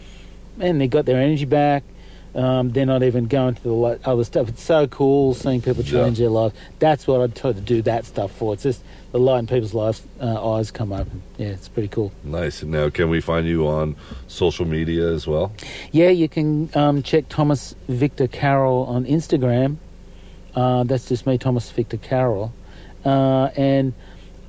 [0.59, 1.83] and they got their energy back.
[2.35, 4.49] Um, they're not even going to the other stuff.
[4.49, 6.03] It's so cool seeing people Yeah.
[6.03, 6.53] change their lives.
[6.77, 8.53] That's what I try to do that stuff for.
[8.53, 11.23] It's just the light in people's lives, uh, eyes come open.
[11.37, 12.11] Yeah, it's pretty cool.
[12.23, 12.61] Nice.
[12.61, 13.95] Now, can we find you on
[14.27, 15.51] social media as well?
[15.91, 19.77] Yeah, you can um, check Thomas Victor Carroll on Instagram.
[20.53, 22.51] Uh, that's just me, Thomas Victor Carroll.
[23.03, 23.93] Uh, and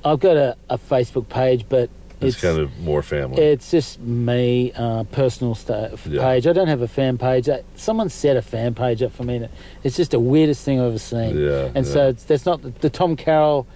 [0.05, 1.89] I've got a, a Facebook page, but
[2.21, 3.41] It's, it's, kind of more family.
[3.41, 6.21] it's just me, uh, personal stuff Yeah.
[6.21, 6.47] page.
[6.47, 7.47] I don't have a fan page.
[7.75, 9.37] Someone set a fan page up for me.
[9.37, 9.49] and
[9.83, 11.37] It's just the weirdest thing I've ever seen.
[11.37, 11.93] Yeah, and yeah.
[11.93, 13.67] so it's, that's not the, the Tom Carroll.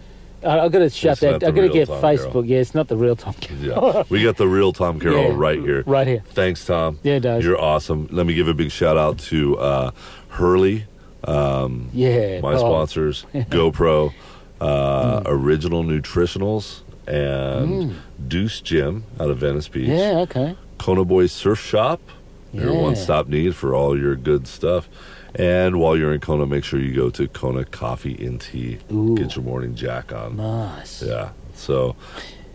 [0.46, 1.36] I I've got to shut It's that.
[1.44, 2.32] I've got to get Tom Facebook.
[2.32, 2.46] Carroll.
[2.46, 3.94] Yeah, it's not the real Tom Carroll.
[3.94, 5.84] yeah, we got the real Tom Carroll Yeah, right here.
[5.88, 6.22] right here.
[6.32, 7.00] Thanks, Tom.
[7.02, 7.46] Yeah, it does.
[7.46, 8.10] You're awesome.
[8.12, 9.92] Let me give a big shout out to uh,
[10.28, 10.84] Hurley,
[11.24, 12.58] um, Yeah, my oh.
[12.58, 14.14] sponsors, GoPro,
[14.60, 17.96] uh, Original Nutritionals, and
[18.28, 19.90] Deuce Gym out of Venice Beach.
[19.90, 19.98] Mm.
[19.98, 20.56] Yeah, okay.
[20.78, 22.02] Kona Boy Surf Shop,
[22.52, 22.82] your Yeah.
[22.82, 24.90] one stop need for all your good stuff.
[25.36, 28.78] And while you're in Kona, make sure you go to Kona Coffee and Tea.
[28.92, 29.16] Ooh.
[29.18, 30.38] Get your morning jack on.
[30.38, 31.02] Nice.
[31.02, 31.30] Yeah.
[31.56, 31.96] So,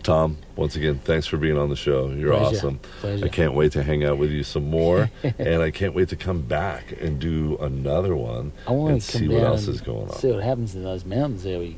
[0.01, 2.09] Tom, once again, thanks for being on the show.
[2.09, 2.55] You're Pleasure.
[2.55, 2.79] awesome.
[3.01, 3.25] Pleasure.
[3.25, 6.15] I can't wait to hang out with you some more, and I can't wait to
[6.15, 10.07] come back and do another one I want and to see what else is going
[10.09, 10.15] on.
[10.15, 11.59] See what happens in those mountains there.
[11.59, 11.75] We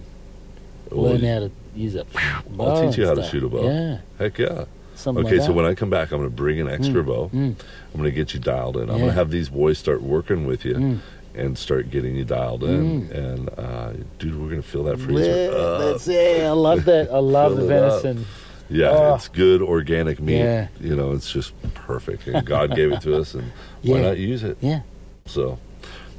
[0.92, 2.42] learn how to use a bow.
[2.60, 3.64] I'll teach you how to shoot a bow.
[3.64, 4.66] Yeah, Heck yeah.
[4.96, 7.30] something Okay, like so when I come back, I'm going to bring an extra bow.
[7.34, 7.36] mm.
[7.36, 7.56] I'm
[7.94, 8.84] going to get you dialed in.
[8.84, 8.98] I'm Yeah.
[8.98, 11.00] going to have these boys start working with you Mm.
[11.36, 13.10] and start getting you dialed in.
[13.12, 15.82] And, uh, dude, we're going to fill that freezer Yeah, up.
[15.82, 16.44] that's it.
[16.44, 17.10] I love that.
[17.12, 18.02] I love the it up.
[18.04, 18.26] venison.
[18.70, 19.16] Yeah, Oh.
[19.16, 20.38] it's good organic meat.
[20.40, 20.68] Yeah.
[20.80, 22.28] You know, it's just perfect.
[22.28, 23.52] And God gave it to us, and
[23.84, 24.58] why not use it?
[24.62, 24.82] Yeah,
[25.26, 25.58] So,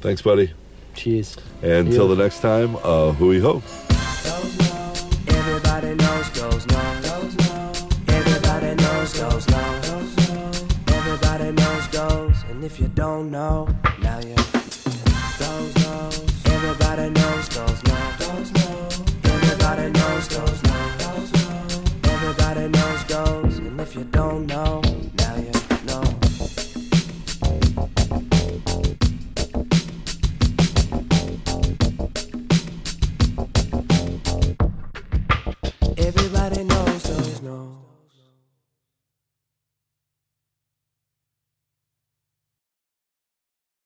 [0.01, 0.51] thanks, buddy.
[0.93, 1.35] Cheers.
[1.63, 3.63] And until the next time, uh, hui ho
[6.23, 7.71] knows goes no.
[8.07, 9.59] Everybody knows goes no.
[10.87, 13.67] Everybody knows goes, and if you don't know,
[14.01, 14.35] now you
[15.39, 16.09] goes no.
[16.45, 17.97] Everybody knows goes no.
[19.25, 20.77] Everybody knows goes no.
[22.05, 24.82] Everybody knows goes, and if you don't know.